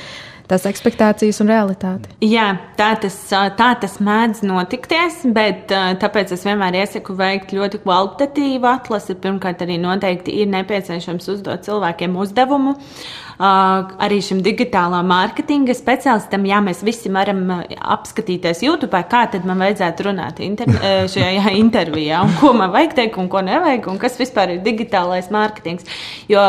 tās 0.49 0.67
expectācijas 0.71 1.43
un 1.45 1.53
realitāti. 1.53 2.11
Jā, 2.25 2.49
tā 2.79 2.91
tas, 3.03 3.17
tā 3.31 3.71
tas 3.83 3.99
mēdz 4.05 4.43
notikties, 4.49 5.23
bet 5.37 5.73
tāpēc 6.03 6.35
es 6.37 6.45
vienmēr 6.49 6.81
iesaku 6.83 7.17
veikt 7.19 7.55
ļoti 7.57 7.83
kvalitatīvu 7.85 8.71
atlasi. 8.71 9.19
Pirmkārt, 9.23 9.65
arī 9.65 9.79
noteikti 9.83 10.41
ir 10.43 10.51
nepieciešams 10.53 11.33
uzdot 11.37 11.67
cilvēkiem 11.69 12.17
uzdevumu. 12.19 12.77
Uh, 12.79 13.28
arī 13.39 14.19
šim 14.25 14.41
digitālā 14.43 14.99
mārketinga 15.07 15.75
speciālistam, 15.77 16.47
jā, 16.49 16.59
mēs 16.65 16.83
visi 16.87 17.11
varam 17.15 17.45
apskatīties 17.79 18.65
YouTube, 18.67 18.99
kā 19.11 19.25
tad 19.31 19.47
man 19.47 19.63
vajadzētu 19.63 20.09
runāt 20.09 20.41
inter 20.43 20.73
šajā 21.13 21.55
intervijā, 21.63 22.25
un 22.27 22.35
ko 22.41 22.53
man 22.57 22.73
vajag 22.75 22.97
teikt, 22.99 23.19
un 23.23 23.31
ko 23.31 23.43
nevajag, 23.47 23.87
un 23.93 24.01
kas 24.03 24.19
vispār 24.19 24.57
ir 24.57 24.63
digitālais 24.67 25.31
mārketings. 25.35 25.87
Jo, 26.29 26.43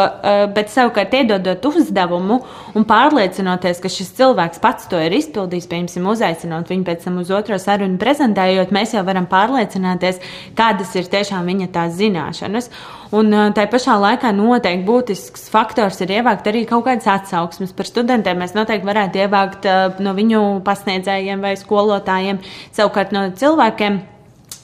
bet 0.56 0.74
savukārt 0.74 1.14
iedodot 1.20 1.70
uzdevumu 1.70 2.42
un 2.74 2.88
pārliecinoties, 2.90 3.82
ka 3.84 3.92
šis 3.94 4.14
cilvēks 4.18 4.62
pats 4.64 4.90
to 4.90 5.00
ir 5.02 5.14
izpildījis, 5.20 5.70
piemēram, 5.70 6.10
uzaicinot 6.10 6.74
viņu 6.74 6.88
pēc 6.88 7.06
tam 7.06 7.22
uz 7.22 7.30
otro 7.34 7.60
sarunu 7.62 8.00
prezentējot, 8.02 8.74
mēs 8.76 8.96
jau 8.98 9.06
varam 9.06 9.30
pārliecināties, 9.30 10.24
kādas 10.58 10.96
ir 10.98 11.12
tiešām 11.12 11.46
viņa 11.54 11.70
tās 11.76 11.94
zināšanas. 12.00 12.74
Un 13.16 13.34
tā 13.58 13.66
pašā 13.72 13.96
laikā 13.98 14.30
noteikti 14.38 14.86
būtisks 14.86 15.48
faktors 15.50 15.98
ir 16.06 16.14
ievākt 16.20 16.46
arī 16.52 16.62
kaut 16.70 16.86
kādas 16.86 17.10
atsauksmes 17.10 17.74
par 17.74 17.90
studentiem. 17.90 18.38
Mēs 18.38 18.54
noteikti 18.54 18.86
varētu 18.86 19.24
ievākt 19.24 19.66
no 20.06 20.14
viņu 20.18 20.44
pasniedzējiem 20.68 21.42
vai 21.42 21.56
skolotājiem, 21.58 22.44
savukārt 22.78 23.16
no 23.16 23.26
cilvēkiem 23.34 24.02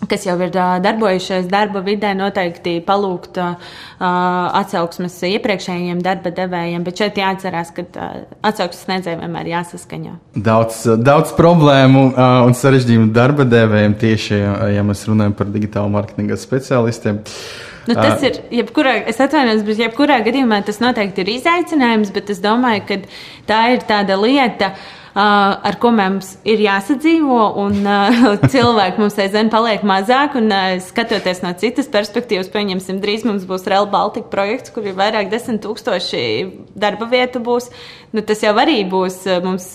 kas 0.09 0.25
jau 0.27 0.35
ir 0.43 0.51
darbojušies 0.53 1.47
darba 1.49 1.81
vidē, 1.85 2.11
noteikti 2.17 2.77
palūgt 2.85 3.39
uh, 3.41 3.55
atsauksmes 3.99 5.17
iepriekšējiem 5.29 6.01
darba 6.05 6.31
devējiem, 6.35 6.85
bet 6.85 7.01
šeit 7.01 7.19
jāatcerās, 7.21 7.71
ka 7.75 7.85
uh, 7.87 8.17
atsauksmes 8.45 8.85
sniedzējiem 8.85 9.23
vienmēr 9.25 9.51
jāsaskaņo. 9.55 10.15
Daudz, 10.45 10.83
daudz 11.01 11.33
problēmu 11.37 12.09
uh, 12.11 12.25
un 12.45 12.57
sarežģījumu 12.57 13.13
darba 13.15 13.47
devējiem 13.49 13.95
tieši, 14.01 14.41
ja 14.75 14.85
mēs 14.85 15.05
runājam 15.09 15.37
par 15.37 15.49
digitālu 15.53 15.95
marketinga 15.95 16.37
speciālistiem. 16.39 17.23
Uh, 17.23 17.73
Nu, 17.85 17.95
tas 17.97 18.19
uh, 18.19 18.27
ir, 18.27 18.41
jebkurā, 18.61 18.95
es 19.11 19.21
atvainojos, 19.21 19.63
bet 19.67 19.81
jebkurā 19.83 20.19
gadījumā 20.25 20.63
tas 20.65 20.81
noteikti 20.81 21.21
ir 21.21 21.33
izaicinājums, 21.37 22.13
bet 22.15 22.31
es 22.33 22.41
domāju, 22.43 22.85
ka 22.89 23.01
tā 23.49 23.63
ir 23.75 23.85
tāda 23.89 24.17
lieta. 24.19 24.73
Uh, 24.73 25.04
ar 25.15 25.77
ko 25.79 25.93
mums 25.95 26.33
ir 26.43 26.59
jāsadzīvo, 26.59 27.39
un 27.63 27.77
cilvēki 28.53 28.99
mums 28.99 29.15
aizvien 29.23 29.51
paliek 29.53 29.85
mazāk. 29.87 30.35
Un, 30.39 30.51
skatoties 30.83 31.39
no 31.43 31.53
citas 31.59 31.87
perspektīvas, 31.91 32.51
pieņemsim, 32.51 32.99
drīz 33.03 33.23
mums 33.27 33.45
būs 33.47 33.67
Real 33.71 33.87
Baltica 33.91 34.27
projekts, 34.31 34.73
kur 34.75 34.87
ir 34.87 34.97
vairāk 34.97 35.31
desmit 35.31 35.61
tūkstoši 35.63 36.25
darba 36.75 37.07
vietu 37.11 37.39
būs. 37.43 37.71
Nu, 38.15 38.23
tas 38.23 38.43
jau 38.43 38.53
arī 38.59 38.77
būs, 38.87 39.21
mums 39.43 39.69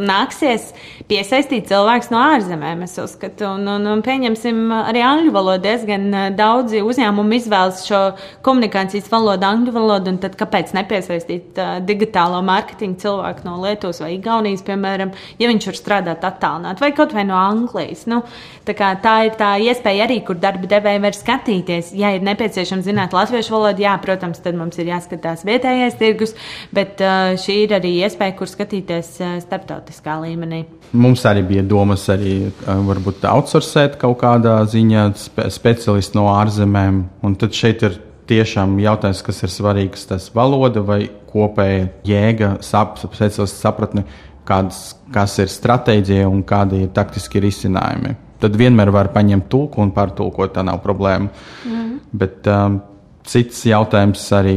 nāksies 0.00 0.70
piesaistīt 1.10 1.66
cilvēkus 1.68 2.08
no 2.12 2.20
ārzemēm, 2.36 2.84
es 2.86 2.96
uzskatu. 3.00 3.50
Un, 3.58 3.66
un, 3.68 3.88
un 3.90 4.04
pieņemsim, 4.04 4.62
arī 4.78 5.02
angļu 5.04 5.32
valodu 5.34 5.66
diezgan 5.66 6.06
daudzi 6.36 6.80
uzņēmumi 6.84 7.40
izvēlas 7.40 7.82
šo 7.88 8.00
komunikācijas 8.46 9.10
valodu, 9.12 9.48
angļu 9.48 9.76
valodu, 9.76 10.16
tad 10.22 10.38
kāpēc 10.40 10.72
nepiesaistīt 10.76 11.60
uh, 11.60 11.74
digitālo 11.84 12.40
mārketingu 12.48 13.00
cilvēku 13.02 13.44
no 13.48 13.58
Lietuvas 13.60 14.00
vai 14.00 14.14
Igaunijas, 14.16 14.64
piemēram, 14.64 14.81
piemēram, 14.82 15.12
ja 15.38 15.50
viņš 15.50 15.68
var 15.68 15.78
strādāt 15.78 16.26
attālināt, 16.26 16.80
vai 16.82 16.92
kaut 16.96 17.14
vai 17.14 17.24
no 17.28 17.36
Anglijas. 17.38 18.04
Nu, 18.10 18.22
tā, 18.66 18.74
tā 19.02 19.14
ir 19.26 19.36
tā 19.38 19.54
iespēja 19.62 20.06
arī, 20.06 20.20
kur 20.26 20.38
darba 20.42 20.66
devēji 20.70 21.02
var 21.02 21.16
skatīties. 21.16 21.92
Ja 21.98 22.12
ir 22.14 22.22
nepieciešams 22.26 22.86
zināt 22.86 23.14
latviešu 23.14 23.54
valodu, 23.54 23.84
jā, 23.84 23.94
protams, 24.02 24.42
tad 24.42 24.58
mums 24.58 24.78
ir 24.78 24.90
jāskatās 24.90 25.46
vietējais 25.46 25.98
tirgus, 26.00 26.36
bet 26.74 27.02
uh, 27.02 27.34
šī 27.38 27.62
ir 27.66 27.76
arī 27.78 27.96
iespēja, 28.02 28.36
kur 28.38 28.50
skatīties 28.50 29.14
uh, 29.22 29.34
starptautiskā 29.44 30.18
līmenī. 30.24 30.64
Mums 30.92 31.22
arī 31.24 31.44
bija 31.48 31.62
domas 31.64 32.04
arī 32.12 32.50
varbūt 32.66 33.22
outsourcēt 33.24 33.94
kaut 34.00 34.18
kādā 34.20 34.58
ziņā 34.68 35.06
spe 35.16 35.46
speciālistu 35.48 36.18
no 36.18 36.26
ārzemēm. 36.34 36.98
Un 37.24 37.36
tad 37.40 37.56
šeit 37.56 37.80
ir 37.88 37.96
tiešām 38.28 38.76
jautājums, 38.82 39.22
kas 39.24 39.42
ir 39.46 39.52
svarīgs, 39.52 40.06
tas 40.10 40.28
valoda 40.34 40.82
vai 40.84 41.06
kopēja 41.32 41.88
jēga, 42.06 42.56
sap, 42.64 42.98
speciālistu 43.00 43.58
sapratne, 43.58 44.04
kādas, 44.48 44.82
kas 45.14 45.38
ir 45.42 45.50
stratēģija 45.52 46.28
un 46.28 46.42
kādi 46.46 46.84
ir 46.86 46.92
taktiski 46.94 47.42
risinājumi. 47.42 48.14
Tad 48.42 48.56
vienmēr 48.58 48.90
var 48.90 49.12
paņemt 49.14 49.48
tulku 49.52 49.82
un 49.84 49.92
pārtulkot, 49.94 50.54
tā 50.56 50.64
nav 50.66 50.80
problēma. 50.82 51.30
Mm. 51.68 51.90
Bet 52.22 52.48
um, 52.50 52.80
cits 53.28 53.62
jautājums 53.68 54.24
arī 54.34 54.56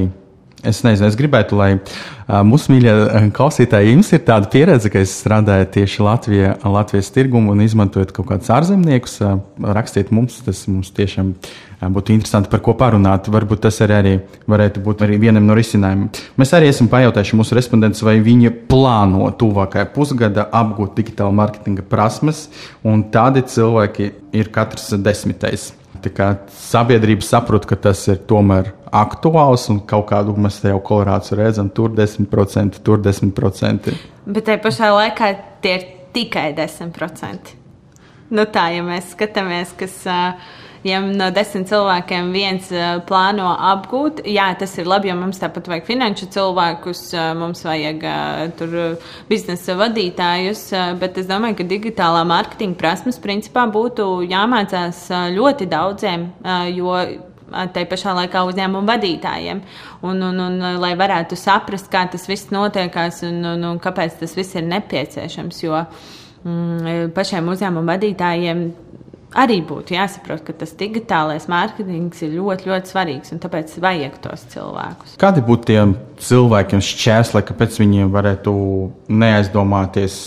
Es 0.66 0.82
nezinu, 0.82 1.06
es 1.12 1.16
gribētu, 1.20 1.58
lai 1.60 1.76
uh, 1.76 2.40
mūsu 2.48 2.74
mīļie 2.74 2.94
klausītāji, 3.36 3.92
jums 3.94 4.10
ir 4.16 4.24
tāda 4.26 4.50
pieredze, 4.50 4.90
ka 4.90 5.04
es 5.04 5.14
strādāju 5.20 5.68
tieši 5.76 6.02
Latvijā, 6.02 6.56
Latvijas 6.66 7.12
tirgumu 7.14 7.54
un 7.54 7.62
izmantojot 7.62 8.14
kaut 8.16 8.32
kādus 8.32 8.50
ārzemniekus, 8.56 9.20
uh, 9.22 9.38
rakstiet 9.78 10.10
mums, 10.16 10.40
tas 10.48 10.64
mums 10.72 10.90
tiešām 10.98 11.30
uh, 11.36 11.86
būtu 11.94 12.16
interesanti 12.16 12.50
par 12.50 12.64
ko 12.66 12.74
parunāt. 12.80 13.30
Varbūt 13.30 13.62
tas 13.68 13.78
arī, 13.86 14.00
arī 14.00 14.16
varētu 14.50 14.82
būt 14.86 15.06
arī 15.06 15.20
vienam 15.22 15.46
no 15.46 15.58
risinājumiem. 15.58 16.10
Mēs 16.42 16.56
arī 16.58 16.72
esam 16.74 16.90
pajautājuši 16.90 17.38
mūsu 17.38 17.58
respondentus, 17.60 18.02
vai 18.06 18.18
viņi 18.26 18.54
plāno 18.72 19.30
tuvākajā 19.38 19.86
pusgada 19.94 20.48
apgūt 20.50 20.98
digitāla 20.98 21.36
marketinga 21.44 21.86
prasmes, 21.90 22.48
un 22.82 23.06
tādi 23.14 23.46
cilvēki 23.54 24.12
ir 24.36 24.50
katrs 24.56 24.96
desmitais. 24.98 25.76
Tā 26.02 26.12
kā 26.14 26.34
sabiedrība 26.58 27.26
saprot, 27.26 27.66
ka 27.70 27.78
tas 27.88 28.02
ir 28.12 28.20
tomēr 28.30 28.74
aktuāls 28.96 29.68
un 29.74 29.82
kaut 29.90 30.08
kādu 30.12 30.36
mēs 30.40 30.62
jau 30.64 30.80
kolorāciju 30.90 31.40
redzam, 31.40 31.70
tur 31.70 31.94
10%, 31.96 32.82
tur 32.86 33.02
10%. 33.04 33.96
Bet 34.26 34.48
tajā 34.48 34.62
pašā 34.64 34.92
laikā 34.96 35.32
tie 35.64 35.78
ir 35.80 35.88
tikai 36.16 36.52
10%. 36.58 37.56
Nu 38.36 38.48
tā, 38.50 38.70
ja 38.74 38.86
mēs 38.86 39.12
skatāmies, 39.14 39.76
kas. 39.78 40.00
Uh, 40.10 40.54
ja 40.86 41.00
no 41.02 41.30
desmit 41.34 41.70
cilvēkiem 41.70 42.32
viens 42.34 42.70
plāno 43.10 43.50
apgūt, 43.72 44.22
jā, 44.30 44.48
tas 44.60 44.76
ir 44.80 44.90
labi, 44.90 45.10
jo 45.10 45.18
mums 45.18 45.42
tāpat 45.42 45.70
vajag 45.72 45.88
finanšu 45.88 46.30
cilvēkus, 46.36 47.04
mums 47.40 47.64
vajag 47.66 48.06
tur 48.60 48.76
biznesa 49.30 49.78
vadītājus, 49.80 50.68
bet 51.02 51.18
es 51.22 51.30
domāju, 51.30 51.60
ka 51.60 51.70
digitālā 51.72 52.22
mārketinga 52.30 52.78
prasmes 52.82 53.22
principā 53.22 53.66
būtu 53.72 54.10
jāmācās 54.30 55.08
ļoti 55.36 55.70
daudziem, 55.72 56.30
jo 56.76 57.00
tai 57.76 57.86
pašā 57.90 58.16
laikā 58.20 58.44
uzņēmumu 58.50 58.90
vadītājiem. 58.90 59.62
Un, 60.06 60.24
un, 60.30 60.42
un, 60.48 60.60
lai 60.82 60.94
varētu 61.00 61.38
saprast, 61.40 61.90
kā 61.94 62.06
tas 62.12 62.28
viss 62.30 62.52
notiekās 62.56 63.24
un, 63.28 63.42
un, 63.56 63.70
un 63.72 63.82
kāpēc 63.84 64.20
tas 64.22 64.36
viss 64.38 64.58
ir 64.58 64.68
nepieciešams. 64.70 65.62
Jo 65.66 65.84
mm, 66.44 67.14
pašiem 67.16 67.54
uzņēmumu 67.56 67.94
vadītājiem 67.94 68.66
arī 69.36 69.60
būtu 69.68 69.96
jāsaprot, 69.96 70.44
ka 70.48 70.56
tas 70.62 70.74
digitālais 70.80 71.48
mārketings 71.52 72.24
ir 72.26 72.36
ļoti, 72.38 72.70
ļoti 72.72 72.92
svarīgs 72.92 73.34
un 73.36 73.42
tāpēc 73.44 73.76
vajag 73.84 74.20
tos 74.24 74.46
cilvēkus. 74.54 75.16
Kādi 75.22 75.44
būtu 75.46 75.72
tie 75.72 75.82
cilvēkiem 76.26 76.84
šķērsli, 76.84 77.44
kāpēc 77.50 77.80
viņiem 77.82 78.14
varētu 78.16 78.54
neaizdomāties, 79.12 80.18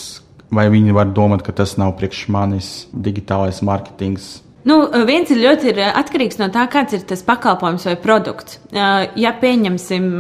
vai 0.54 0.68
viņi 0.72 0.96
var 0.96 1.08
domāt, 1.16 1.44
ka 1.46 1.56
tas 1.56 1.76
nav 1.80 1.96
priekš 2.00 2.26
manis 2.32 2.72
digitālais 2.92 3.62
mārketings? 3.64 4.38
Nu, 4.68 4.78
viens 5.08 5.30
ir 5.32 5.40
ļoti 5.40 5.70
ir 5.72 5.78
atkarīgs 5.86 6.40
no 6.40 6.50
tā, 6.52 6.66
kāds 6.68 6.96
ir 6.96 7.06
tas 7.08 7.22
pakalpojums 7.24 7.86
vai 7.88 7.96
produkts. 8.02 8.58
Ja 8.74 9.32
pieņemsim 9.40 10.10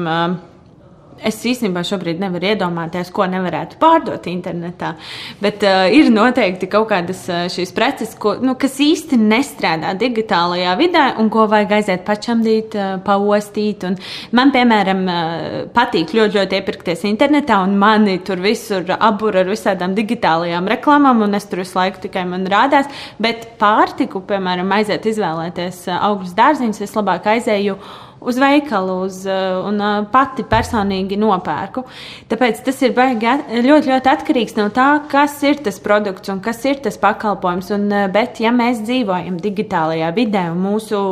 Es 1.26 1.40
īstenībā 1.46 1.82
šobrīd 1.86 2.20
nevaru 2.22 2.52
iedomāties, 2.52 3.10
ko 3.14 3.26
nevarētu 3.30 3.78
pārdot 3.80 4.28
internetā. 4.30 4.92
Bet 5.42 5.64
uh, 5.66 5.86
ir 5.90 6.10
noteikti 6.14 6.68
kaut 6.70 6.88
kādas 6.92 7.24
uh, 7.30 7.46
šīs 7.50 7.72
preces, 7.74 8.14
ko, 8.20 8.36
nu, 8.44 8.54
kas 8.60 8.76
īsti 8.82 9.18
nestrādā 9.18 9.94
digitālajā 9.98 10.74
vidē 10.78 11.04
un 11.18 11.30
ko 11.32 11.48
vajag 11.50 11.74
aiziet 11.78 12.04
pačamdīt, 12.06 12.76
uh, 12.78 12.96
paostīt. 13.04 13.86
Un 13.88 13.98
man, 14.38 14.52
piemēram, 14.54 15.04
uh, 15.08 15.58
patīk 15.74 16.14
ļoti, 16.14 16.38
ļoti 16.38 16.60
iepirkties 16.60 17.06
internetā, 17.10 17.60
un 17.66 17.74
mani 17.80 18.18
tur 18.26 18.42
visur 18.44 18.86
apbūra 18.94 19.42
ar 19.42 19.50
visādām 19.50 19.96
digitālajām 19.98 20.70
reklāmām, 20.74 21.24
un 21.26 21.38
es 21.38 21.48
tur 21.50 21.64
visu 21.64 21.78
laiku 21.80 22.04
tikai 22.06 22.26
man 22.30 22.46
rādās. 22.50 22.90
Bet 23.18 23.56
pārtiku, 23.60 24.22
piemēram, 24.28 24.70
aiziet 24.78 25.10
izvēlēties 25.10 25.86
augļus 25.98 26.36
dārziņus, 26.38 26.84
es 26.86 26.94
labāk 26.98 27.26
aizēju 27.34 27.78
uz 28.20 28.38
veikalu 28.40 28.98
uz, 29.06 29.20
uh, 29.28 29.60
un 29.68 29.80
uh, 29.82 29.98
pati 30.12 30.44
personīgi 30.48 31.18
nopērku. 31.20 31.84
Tāpēc 32.30 32.62
tas 32.66 32.82
ir 32.86 32.94
baigi, 32.96 33.34
ļoti, 33.64 33.92
ļoti 33.92 34.12
atkarīgs 34.12 34.56
no 34.58 34.68
tā, 34.74 34.88
kas 35.10 35.36
ir 35.46 35.62
tas 35.64 35.80
produkts 35.82 36.32
un 36.32 36.42
kas 36.44 36.64
ir 36.68 36.82
tas 36.84 36.98
pakalpojums. 37.00 37.72
Un, 37.76 37.88
uh, 37.92 38.06
bet, 38.12 38.40
ja 38.42 38.52
mēs 38.54 38.82
dzīvojam 38.86 39.38
digitālajā 39.42 40.12
vidē 40.16 40.48
un 40.52 40.62
mūsu 40.66 41.02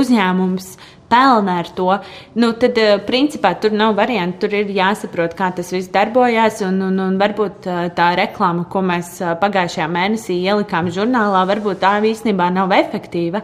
uzņēmums 0.00 0.74
pelna 1.10 1.58
ar 1.58 1.68
to, 1.74 1.90
nu, 2.38 2.52
tad 2.60 2.78
eh, 2.78 2.94
principā 3.06 3.52
tur 3.60 3.74
nav 3.76 3.96
variantu. 3.98 4.44
Tur 4.44 4.54
ir 4.60 4.70
jāsaprot, 4.72 5.34
kā 5.36 5.50
tas 5.56 5.72
viss 5.74 5.90
darbojās. 5.92 6.62
Un, 6.66 6.78
un, 6.86 7.00
un 7.02 7.18
varbūt 7.20 7.66
eh, 7.66 7.82
tā 7.96 8.12
reklāma, 8.18 8.66
ko 8.70 8.82
mēs 8.86 9.16
eh, 9.20 9.34
pagājušajā 9.42 9.88
mēnesī 9.90 10.38
ielikām 10.46 10.90
žurnālā, 10.94 11.42
varbūt 11.50 11.82
tā 11.82 11.96
īstenībā 12.12 12.48
nav 12.54 12.72
efektīva. 12.76 13.42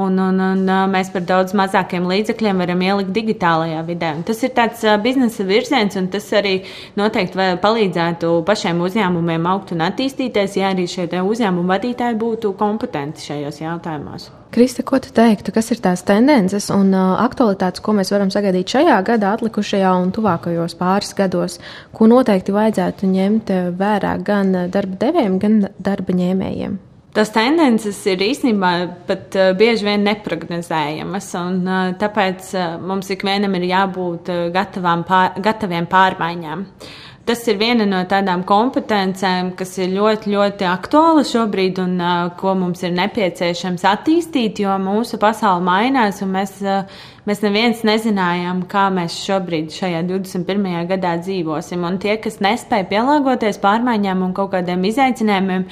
Un, 0.00 0.16
un, 0.16 0.40
un 0.40 0.74
mēs 0.90 1.12
par 1.12 1.26
daudz 1.28 1.54
mazākiem 1.58 2.08
līdzekļiem 2.08 2.64
varam 2.64 2.84
ielikt 2.88 3.12
digitālajā 3.14 3.84
vidē. 3.86 4.14
Un 4.16 4.26
tas 4.26 4.40
ir 4.42 4.54
tāds 4.56 4.84
biznesa 5.04 5.46
virziens, 5.46 5.98
un 6.00 6.08
tas 6.12 6.30
arī 6.38 6.58
noteikti 6.98 7.52
palīdzētu 7.62 8.34
pašiem 8.48 8.80
uzņēmumiem 8.88 9.50
augt 9.52 9.76
un 9.76 9.84
attīstīties, 9.90 10.60
ja 10.60 10.72
arī 10.72 10.88
šie 10.88 11.10
uzņēmumu 11.12 11.68
vadītāji 11.68 12.22
būtu 12.24 12.56
kompetenti 12.58 13.28
šajos 13.28 13.60
jautājumos. 13.66 14.32
Krista, 14.52 14.82
ko 14.84 14.98
tu 15.00 15.08
teiktu, 15.16 15.48
kas 15.54 15.70
ir 15.72 15.78
tās 15.80 16.02
tendences 16.04 16.66
un 16.74 16.90
uh, 16.92 17.14
aktualitātes, 17.24 17.80
ko 17.80 17.94
mēs 17.96 18.10
varam 18.12 18.28
sagaidīt 18.28 18.74
šajā 18.74 18.98
gadā, 19.06 19.30
atlikušajā 19.38 19.92
un 19.96 20.10
tuvākajos 20.12 20.74
pāris 20.76 21.14
gados, 21.16 21.56
ko 21.96 22.10
noteikti 22.12 22.52
vajadzētu 22.52 23.08
ņemt 23.08 23.52
vērā 23.78 24.10
gan 24.26 24.52
darba 24.74 24.98
devējiem, 25.06 25.38
gan 25.40 25.56
darba 25.80 26.16
ņēmējiem? 26.18 26.74
Tas 27.16 27.32
tendences 27.32 27.96
ir 28.08 28.20
īstenībā 28.24 28.72
pat 29.08 29.38
uh, 29.40 29.54
bieži 29.56 29.88
vien 29.88 30.04
neprognozējamas, 30.04 31.30
un 31.40 31.58
uh, 31.64 31.80
tāpēc 32.00 32.52
uh, 32.52 32.76
mums 32.80 33.08
ikvienam 33.16 33.56
ir 33.56 33.70
jābūt 33.70 34.28
uh, 34.32 34.44
gatavām 34.52 35.06
pār, 35.08 35.32
gataviem 35.48 35.88
pārmaiņām. 35.88 36.68
Uh, 36.68 37.11
Tas 37.22 37.44
ir 37.46 37.54
viena 37.54 37.84
no 37.86 38.00
tādām 38.10 38.40
kompetencēm, 38.42 39.52
kas 39.54 39.76
ir 39.78 39.92
ļoti, 39.94 40.32
ļoti 40.32 40.66
aktuāla 40.66 41.22
šobrīd 41.22 41.78
un 41.78 41.92
uh, 42.02 42.32
ko 42.34 42.56
mums 42.58 42.82
ir 42.82 42.90
nepieciešams 42.96 43.84
attīstīt, 43.86 44.58
jo 44.64 44.74
mūsu 44.82 45.20
pasaule 45.22 45.62
mainās 45.62 46.18
un 46.26 46.32
mēs, 46.34 46.56
uh, 46.66 46.82
mēs 47.30 47.44
neviens 47.46 47.84
nezinājām, 47.86 48.64
kā 48.66 48.88
mēs 48.90 49.20
šobrīd 49.22 49.70
šajā 49.70 50.02
21. 50.10 50.68
gadā 50.90 51.14
dzīvosim. 51.22 51.86
Un 51.86 52.02
tie, 52.02 52.18
kas 52.18 52.42
nespēja 52.42 52.90
pielāgoties 52.90 53.62
pārmaiņām 53.62 54.26
un 54.26 54.34
kaut 54.34 54.56
kādiem 54.56 54.82
izaicinājumiem, 54.90 55.70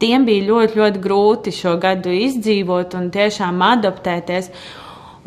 tiem 0.00 0.24
bija 0.24 0.48
ļoti, 0.48 0.80
ļoti 0.80 1.04
grūti 1.04 1.56
šo 1.60 1.76
gadu 1.82 2.16
izdzīvot 2.24 2.96
un 2.96 3.12
tiešām 3.12 3.60
adaptēties. 3.74 4.54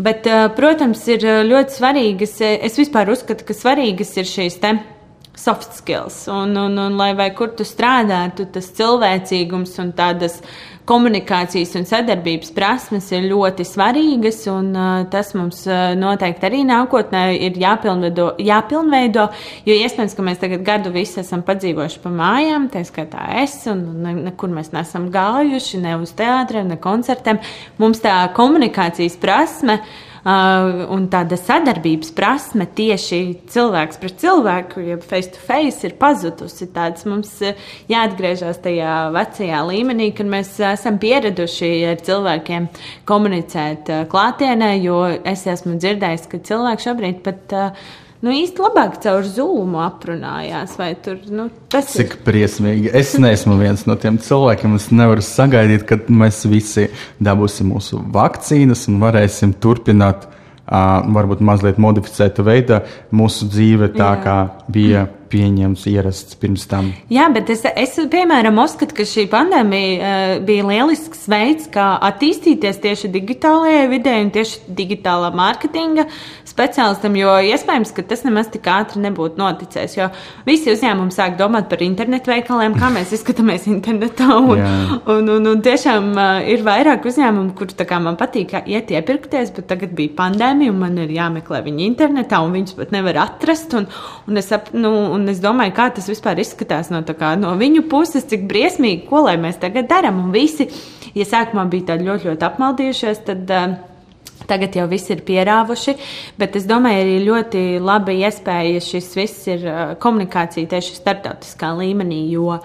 Bet, 0.02 0.26
protams, 0.58 1.06
ir 1.14 1.30
ļoti 1.46 1.78
svarīgas, 1.78 2.40
es 2.58 2.80
vispār 2.80 3.12
uzskatu, 3.14 3.46
ka 3.46 3.54
svarīgas 3.54 4.18
ir 4.18 4.34
šīs 4.38 4.64
tēmas 4.64 4.96
soft 5.40 5.74
skills. 5.78 6.26
Un, 6.28 6.56
un, 6.56 6.78
un 6.78 6.98
lai 7.00 7.14
vai 7.16 7.30
kur 7.36 7.54
tu 7.56 7.68
strādātu, 7.68 8.50
tas 8.52 8.68
cilvēcīgums 8.76 9.78
un 9.80 9.94
tādas 9.96 10.42
komunikācijas 10.90 11.76
un 11.78 11.86
sadarbības 11.86 12.50
prasmes 12.56 13.12
ir 13.14 13.28
ļoti 13.30 13.66
svarīgas, 13.68 14.42
un 14.50 14.72
uh, 14.74 15.04
tas 15.12 15.32
mums 15.38 15.62
uh, 15.70 15.94
noteikti 16.00 16.50
arī 16.50 16.64
nākotnē 16.66 17.22
ir 17.38 17.60
jāpilnveido, 17.62 18.32
jāpilnveido, 18.42 19.28
jo 19.70 19.78
iespējams, 19.78 20.18
ka 20.18 20.26
mēs 20.26 20.42
tagad 20.42 20.66
gadu 20.66 20.94
visi 20.96 21.22
esam 21.22 21.46
padzīvojuši 21.46 22.04
pa 22.04 22.14
mājām, 22.18 22.68
tā 22.74 22.84
skaitā 22.90 23.30
es, 23.44 23.62
un 23.70 23.86
ne, 24.02 24.16
nekur 24.32 24.52
mēs 24.56 24.74
nesam 24.74 25.08
gājuši, 25.14 25.84
ne 25.86 25.96
uz 26.02 26.16
teātriem, 26.18 26.74
ne 26.74 26.82
koncertiem. 26.82 27.42
Mums 27.78 28.02
tā 28.04 28.18
komunikācijas 28.36 29.20
prasme 29.22 29.80
Uh, 29.80 30.09
un 30.26 31.06
tāda 31.12 31.38
sadarbības 31.40 32.12
prasme 32.16 32.68
tieši 32.76 33.20
cilvēks 33.52 34.00
pret 34.02 34.18
cilvēku, 34.20 34.84
jeb 34.84 35.06
face 35.08 35.32
to 35.36 35.44
face, 35.44 35.84
ir 35.88 35.96
pazudusi. 36.02 36.68
Tāds 36.76 37.06
mums 37.10 37.32
uh, 37.46 37.70
jāatgriežas 37.92 38.60
tajā 38.64 38.98
vecajā 39.16 39.62
līmenī, 39.70 40.12
kad 40.18 40.30
mēs 40.30 40.56
esam 40.74 41.00
pieraduši 41.02 41.72
ar 41.94 42.04
cilvēkiem 42.04 42.68
komunicēt 43.10 43.94
uh, 43.94 44.04
klātienē, 44.12 44.76
jo 44.84 45.02
es 45.24 45.48
esmu 45.48 45.78
dzirdējis, 45.80 46.28
ka 46.32 46.44
cilvēki 46.50 46.90
šobrīd 46.90 47.24
pat 47.26 47.58
nu, 48.26 48.34
īsti 48.36 48.64
labāk 48.64 48.98
caur 49.04 49.28
zūmu 49.28 49.82
aprunājās. 49.84 50.76
Tur, 51.06 51.20
nu, 51.34 51.50
tas 51.72 51.92
Cik 51.94 52.18
ir 52.18 52.24
briesmīgi. 52.26 52.92
Es 52.96 53.14
neesmu 53.22 53.58
viens 53.60 53.86
no 53.90 53.98
tiem 54.00 54.20
cilvēkiem. 54.22 54.76
Es 54.80 54.90
nevaru 54.94 55.26
sagaidīt, 55.26 55.86
kad 55.90 56.10
mēs 56.12 56.44
visi 56.50 56.90
dabūsim 57.24 57.72
mūsu 57.74 58.02
vakcīnas 58.16 58.88
un 58.92 59.00
varēsim 59.04 59.56
turpināt. 59.62 60.28
Uh, 60.70 61.00
varbūt 61.16 61.40
mazliet 61.42 61.80
modificēta 61.82 62.44
veidā 62.46 62.84
mūsu 63.10 63.48
dzīve 63.50 63.88
tā, 63.96 64.12
Jā. 64.14 64.20
kā 64.22 64.36
bija 64.70 65.08
pieņemts, 65.30 65.86
ierasts 65.92 66.38
pirms 66.40 66.66
tam. 66.70 66.92
Jā, 67.14 67.28
bet 67.34 67.52
es, 67.54 67.64
es 67.70 67.96
piemēram, 68.12 68.60
uzskatu, 68.64 68.96
ka 68.98 69.06
šī 69.08 69.28
pandēmija 69.32 69.98
uh, 70.00 70.34
bija 70.46 70.66
lielisks 70.68 71.28
veids, 71.32 71.70
kā 71.74 71.92
attīstīties 72.10 72.82
tieši 72.84 73.12
digitālajai 73.14 73.86
vidē 73.92 74.18
un 74.24 74.32
tieši 74.36 74.74
digitālā 74.78 75.32
mārketinga 75.36 76.08
speciālistam, 76.50 77.16
jo 77.20 77.36
iespējams, 77.52 77.94
ka 77.96 78.06
tas 78.10 78.26
nemaz 78.26 78.50
tik 78.54 78.68
ātri 78.72 79.02
nebūtu 79.04 79.40
noticējis. 79.40 79.96
Jo 80.00 80.10
visi 80.48 80.74
uzņēmumi 80.74 81.14
sāk 81.16 81.38
domāt 81.40 81.70
par 81.72 81.84
internetu 81.86 82.34
veikaliem, 82.34 82.76
kā 82.80 82.92
mēs 82.94 83.14
izskatāmies 83.18 83.68
internetā. 83.72 84.28
Un, 84.40 84.64
un, 85.10 85.30
un, 85.36 85.48
un, 85.52 85.62
tiešām 85.66 86.12
uh, 86.16 86.40
ir 86.50 86.64
vairāk 86.66 87.06
uzņēmumu, 87.10 87.54
kur 87.58 87.74
man 88.04 88.18
patīk 88.20 88.56
iet 88.66 88.92
iepirkties, 88.94 89.54
bet 89.56 89.68
tagad 89.70 89.94
bija 89.98 90.16
pandēmija 90.18 90.74
un 90.74 90.80
man 90.82 90.98
ir 91.02 91.12
jāmeklē 91.14 91.62
viņi 91.66 91.86
internetā, 91.88 92.42
un 92.44 92.56
viņus 92.56 92.78
pat 92.80 92.94
nevar 92.96 93.22
atrast. 93.26 93.76
Un, 93.78 93.88
un 94.30 94.42
es, 94.42 94.50
ap, 94.56 94.72
nu, 94.74 94.92
un 95.20 95.30
es 95.32 95.42
domāju, 95.44 95.76
kā 95.78 95.90
tas 95.96 96.08
vispār 96.10 96.42
izskatās 96.42 96.90
no, 96.94 97.04
kā, 97.04 97.36
no 97.40 97.54
viņu 97.60 97.86
puses, 97.92 98.26
cik 98.30 98.48
briesmīgi, 98.50 99.06
ko 99.10 99.26
lai 99.28 99.38
mēs 99.42 99.62
tagad 99.62 99.92
darām. 99.92 100.24
Un 100.26 100.34
visi, 100.36 100.70
ja 101.14 101.28
sākumā 101.28 101.68
bija 101.70 101.92
tādi 101.94 102.10
ļoti, 102.10 102.32
ļoti 102.32 102.52
apmaldījušies, 102.52 103.24
tad. 103.30 103.46
Uh, 103.54 103.89
Tagad 104.50 104.76
jau 104.80 104.88
viss 104.90 105.12
ir 105.14 105.22
pierāvuši, 105.28 105.96
bet 106.42 106.58
es 106.58 106.66
domāju, 106.70 107.04
arī 107.04 107.20
ļoti 107.28 107.64
laba 107.84 108.16
iespēja, 108.16 108.74
ja 108.76 108.82
šis 108.84 109.12
viss 109.18 109.48
ir 109.52 109.68
komunikācija 110.02 110.72
tieši 110.74 110.98
starptautiskā 110.98 111.72
līmenī, 111.78 112.24
jo 112.34 112.56
uh, 112.58 112.64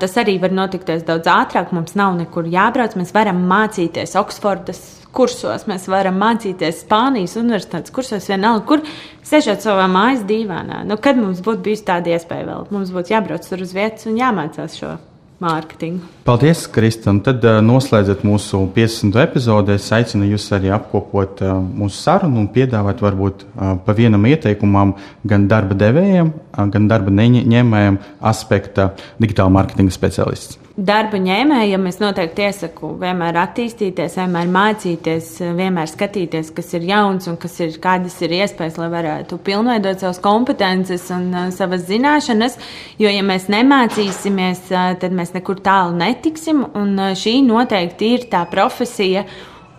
tas 0.00 0.18
arī 0.20 0.36
var 0.42 0.54
notikties 0.54 1.06
daudz 1.06 1.30
ātrāk. 1.30 1.72
Mums 1.74 1.96
nav 1.98 2.18
nekur 2.18 2.50
jābrauc, 2.50 2.98
mēs 2.98 3.14
varam 3.14 3.44
mācīties 3.50 4.18
Oksfordas 4.18 4.82
kursos, 5.14 5.68
mēs 5.70 5.86
varam 5.90 6.18
mācīties 6.20 6.82
Spānijas 6.84 7.38
universitātes 7.40 7.94
kursos, 7.94 8.26
vienalga, 8.30 8.66
kur 8.68 8.84
sēžot 9.26 9.64
savā 9.64 9.86
mājas 9.90 10.26
dīvānā. 10.28 10.82
Nu, 10.88 10.98
kad 11.00 11.20
mums 11.20 11.42
būtu 11.44 11.64
bijusi 11.68 11.86
tāda 11.88 12.16
iespēja 12.16 12.50
vēl, 12.50 12.70
mums 12.74 12.94
būtu 12.94 13.14
jābrauc 13.14 13.46
tur 13.48 13.62
uz 13.64 13.74
vietas 13.76 14.10
un 14.10 14.18
jāmācās 14.20 14.78
šo 14.80 14.96
mārketingu. 15.42 16.06
Paldies, 16.24 16.64
Kristam. 16.72 17.20
Tad 17.24 17.44
uh, 17.44 17.58
noslēdzot 17.64 18.24
mūsu 18.26 18.64
50. 18.74 19.18
epizodi, 19.24 19.76
es 19.78 19.90
aicinu 19.94 20.28
jūs 20.30 20.48
arī 20.56 20.72
apkopot 20.74 21.44
uh, 21.44 21.54
mūsu 21.60 22.00
sarunu 22.00 22.42
un 22.44 22.50
piedāvāt 22.54 23.02
varbūt 23.04 23.46
uh, 23.46 23.74
pa 23.84 23.96
vienam 23.96 24.26
ieteikumam 24.30 24.96
gan 25.26 25.48
darba 25.50 25.76
devējiem, 25.78 26.34
gan 26.74 26.90
darba 26.90 27.14
neņēmējiem 27.14 28.02
aspekta 28.32 28.92
digitāla 29.20 29.52
mārketinga 29.58 29.94
speciālists 29.94 30.63
darba 30.74 31.20
ņēmējam 31.22 31.86
es 31.86 32.00
noteikti 32.02 32.44
iesaku 32.48 32.88
vienmēr 32.98 33.36
attīstīties, 33.44 34.16
vienmēr 34.18 34.50
mācīties, 34.50 35.28
vienmēr 35.54 35.90
skatīties, 35.90 36.50
kas 36.56 36.72
ir 36.74 36.86
jauns 36.88 37.28
un 37.30 37.38
kas 37.40 37.54
ir, 37.62 37.76
kādas 37.82 38.16
ir 38.26 38.34
iespējas, 38.40 38.78
lai 38.82 38.88
varētu 38.90 39.38
pilnveidot 39.46 40.02
savas 40.02 40.18
kompetences 40.24 41.06
un 41.14 41.28
uh, 41.30 41.48
savas 41.54 41.86
zināšanas. 41.86 42.58
Jo, 42.98 43.12
ja 43.12 43.22
mēs 43.26 43.46
nemācīsimies, 43.54 44.64
uh, 44.72 44.94
tad 44.98 45.14
mēs 45.14 45.34
nekur 45.36 45.62
tālu 45.62 45.94
netiksim. 46.00 46.64
Un 46.74 46.96
uh, 46.98 47.12
šī 47.18 47.38
noteikti 47.46 48.14
ir 48.16 48.26
tā 48.32 48.42
profesija, 48.50 49.22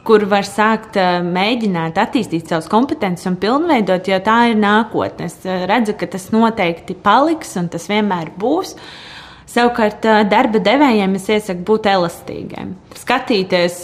kur 0.05 0.21
var 0.29 0.45
sākt 0.45 0.99
mēģināt 1.25 1.97
attīstīt 1.97 2.51
savas 2.51 2.69
kompetences 2.69 3.25
un 3.25 3.39
pilnveidot, 3.41 4.05
jo 4.05 4.19
tā 4.23 4.37
ir 4.51 4.59
nākotne. 4.61 5.27
Es 5.27 5.41
uh, 5.43 5.65
redzu, 5.67 5.97
ka 5.99 6.07
tas 6.15 6.29
noteikti 6.31 6.95
paliks 6.95 7.57
un 7.59 7.67
tas 7.73 7.89
vienmēr 7.91 8.31
būs. 8.39 8.77
Uh, 8.77 9.11
Savukārt, 9.49 10.05
darba 10.29 10.59
devējiem 10.59 11.13
es 11.19 11.27
iesaku 11.29 11.61
būt 11.67 11.85
elastīgiem, 11.91 12.73
skatīties 12.97 13.83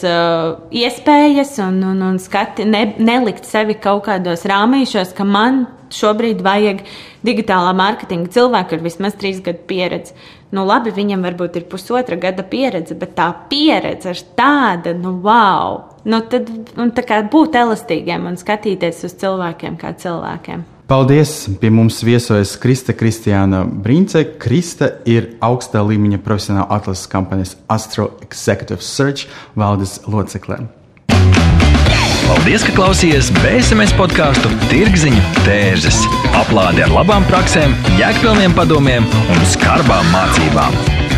iespējas 0.74 1.54
un, 1.64 1.78
un, 1.92 2.02
un 2.10 2.18
skati, 2.20 2.66
ne, 2.66 2.88
nelikt 2.98 3.46
sevi 3.48 3.78
kaut 3.80 4.08
kādos 4.10 4.48
rāmīšos, 4.50 5.14
ka 5.16 5.28
man 5.28 5.68
šobrīd 5.94 6.42
vajag 6.44 6.84
digitālā 7.28 7.72
mārketinga 7.78 8.32
cilvēku 8.34 8.78
ar 8.78 8.86
vismaz 8.86 9.18
trīs 9.20 9.42
gadu 9.46 9.64
pieredzi. 9.70 10.16
Nu, 10.52 10.66
labi, 10.68 10.92
viņam 10.92 11.24
varbūt 11.24 11.62
ir 11.62 11.68
pusotra 11.72 12.18
gada 12.20 12.44
pieredze, 12.44 12.98
bet 13.00 13.14
tā 13.16 13.30
pieredze 13.52 14.12
ir 14.12 14.24
tāda, 14.36 14.92
nu, 14.98 15.14
wow! 15.24 15.78
Nu, 16.04 16.20
tad, 16.28 16.50
tā 16.98 17.06
kā 17.08 17.22
būt 17.32 17.56
elastīgiem 17.62 18.26
un 18.28 18.40
skatīties 18.40 19.06
uz 19.08 19.16
cilvēkiem 19.22 19.78
kā 19.80 19.94
cilvēkiem. 20.02 20.66
Paldies! 20.92 21.48
Pie 21.62 21.70
mums 21.72 22.02
viesojas 22.04 22.58
Krista 22.60 22.92
Kristiāna 22.92 23.62
Brīnce. 23.64 24.26
Krista 24.44 24.90
ir 25.08 25.30
augstā 25.40 25.80
līmeņa 25.88 26.18
profesionāla 26.26 26.66
atlases 26.76 27.08
kampaņas 27.14 27.54
Astro 27.72 28.10
Executive 28.26 28.84
Search 28.84 29.32
valdes 29.56 30.02
locekle. 30.04 30.58
Paldies, 32.26 32.66
ka 32.68 32.76
klausījāties 32.76 33.32
BSMS 33.38 33.96
podkāstu 33.96 34.52
Tirziņu 34.68 35.24
tērzes. 35.46 36.02
Aplādi 36.42 36.84
ar 36.84 36.92
labām 36.92 37.24
praktiskām, 37.32 37.72
jēgpilniem 37.96 38.60
padomiem 38.60 39.08
un 39.08 39.48
skarbām 39.54 40.12
mācībām. 40.12 41.11